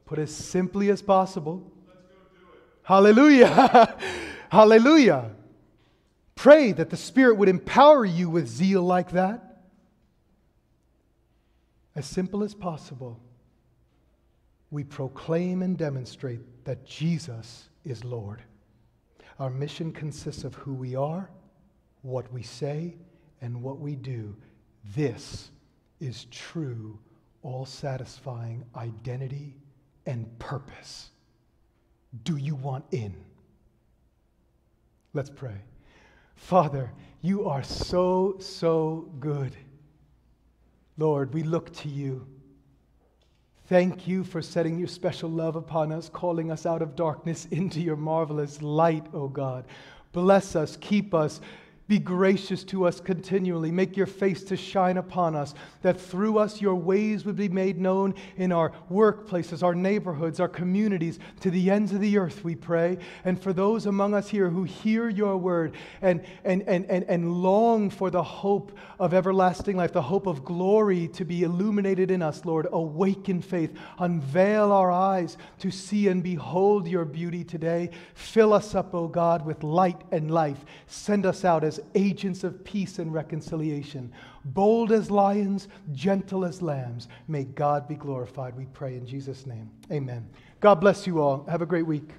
Put 0.05 0.19
as 0.19 0.31
simply 0.31 0.91
as 0.91 1.01
possible. 1.01 1.73
Hallelujah. 2.83 3.97
Hallelujah. 4.51 5.31
Pray 6.35 6.73
that 6.73 6.91
the 6.91 6.99
Spirit 6.99 7.39
would 7.39 7.49
empower 7.49 8.05
you 8.05 8.29
with 8.29 8.47
zeal 8.47 8.83
like 8.83 9.13
that. 9.13 9.63
As 11.97 12.05
simple 12.05 12.45
as 12.45 12.55
possible 12.55 13.19
we 14.71 14.85
proclaim 14.85 15.63
and 15.63 15.79
demonstrate 15.79 16.41
that 16.67 16.85
Jesus 16.85 17.71
is 17.87 18.05
Lord. 18.05 18.43
Our 19.39 19.49
mission 19.49 19.93
consists 19.93 20.45
of 20.45 20.55
who 20.57 20.75
we 20.75 20.95
are, 20.95 21.31
what 22.03 22.31
we 22.31 22.43
say, 22.43 22.99
and 23.41 23.63
what 23.63 23.79
we 23.79 23.95
do. 23.95 24.35
This 24.95 25.51
is 26.01 26.27
true, 26.31 26.99
all 27.43 27.67
satisfying 27.67 28.65
identity 28.77 29.57
and 30.07 30.39
purpose. 30.39 31.11
Do 32.25 32.37
you 32.37 32.55
want 32.55 32.85
in? 32.91 33.15
Let's 35.13 35.31
pray. 35.31 35.57
Father, 36.37 36.93
you 37.21 37.49
are 37.49 37.63
so, 37.63 38.37
so 38.39 39.11
good. 39.21 39.57
Lord, 40.97 41.35
we 41.35 41.43
look 41.43 41.73
to 41.77 41.89
you. 41.89 42.27
Thank 43.67 44.09
you 44.09 44.25
for 44.25 44.41
setting 44.41 44.79
your 44.79 44.89
special 44.89 45.29
love 45.29 45.55
upon 45.55 45.93
us, 45.93 46.09
calling 46.09 46.51
us 46.51 46.65
out 46.65 46.81
of 46.81 46.97
darkness 46.97 47.47
into 47.51 47.81
your 47.81 47.97
marvelous 47.97 48.63
light, 48.63 49.07
O 49.13 49.23
oh 49.23 49.29
God. 49.29 49.67
Bless 50.13 50.57
us, 50.57 50.77
keep 50.81 51.13
us, 51.13 51.41
be 51.89 51.99
gracious 51.99 52.63
to 52.65 52.87
us 52.87 53.01
continually. 53.01 53.71
Make 53.71 53.97
your 53.97 54.07
face 54.07 54.45
to 54.45 54.57
shine 54.59 54.99
upon 54.99 55.35
us, 55.35 55.55
that 55.81 55.99
through 55.99 56.39
us 56.39 56.61
your 56.61 56.75
ways 56.75 57.25
would 57.25 57.37
be 57.37 57.49
made 57.49 57.81
known 57.81 58.15
in 58.37 58.53
our 58.53 58.73
workplaces, 58.93 59.63
our 59.63 59.75
neighborhoods, 59.75 60.39
our 60.39 60.49
communities, 60.49 61.19
to 61.41 61.51
the 61.51 61.71
ends 61.71 61.93
of 61.95 62.01
the 62.01 62.19
earth, 62.19 62.45
we 62.45 62.55
pray. 62.55 62.99
And 63.25 63.43
for 63.43 63.55
those 63.55 63.87
among 63.87 64.13
us 64.13 64.29
here 64.29 64.51
who 64.51 64.65
hear 64.65 65.09
your 65.09 65.39
word 65.39 65.75
and, 66.03 66.23
and, 66.45 66.63
and, 66.69 66.85
and, 66.91 67.05
and 67.05 67.33
long 67.43 67.89
for 67.89 68.11
the 68.11 68.23
hope 68.23 68.77
of 69.01 69.15
everlasting 69.15 69.77
life, 69.77 69.95
the 69.95 70.03
hope 70.03 70.27
of 70.27 70.45
glory 70.45 71.09
to 71.09 71.25
be 71.25 71.43
illuminated 71.43 72.11
in 72.11 72.21
us, 72.21 72.45
Lord, 72.45 72.69
awaken 72.71 73.41
faith, 73.41 73.75
unveil 73.99 74.73
our 74.73 74.91
eyes 74.91 75.39
to 75.61 75.71
see 75.71 76.09
and 76.09 76.23
behold 76.23 76.87
your 76.87 77.07
beauty 77.07 77.45
today. 77.45 77.89
Fill 78.13 78.53
us 78.53 78.75
up, 78.75 78.95
O 78.95 79.09
God, 79.09 79.47
with 79.47 79.63
light 79.63 80.03
and 80.13 80.31
life. 80.31 80.67
Send 80.87 81.25
us 81.25 81.47
out 81.47 81.65
agents 81.95 82.45
of 82.45 82.65
peace 82.65 82.99
and 82.99 83.13
reconciliation. 83.13 84.13
Bold 84.45 84.93
as 84.93 85.11
lions, 85.11 85.69
gentle 85.93 86.45
as 86.45 86.63
lambs. 86.63 87.09
May 87.27 87.45
God 87.45 87.89
be 87.89 87.95
glorified, 87.95 88.57
we 88.57 88.67
pray 88.67 88.97
in 88.97 89.07
Jesus' 89.07 89.47
name. 89.47 89.71
Amen. 89.91 90.29
God 90.61 90.77
bless 90.77 91.07
you 91.07 91.21
all. 91.21 91.45
Have 91.49 91.63
a 91.63 91.67
great 91.67 91.87
week. 91.87 92.11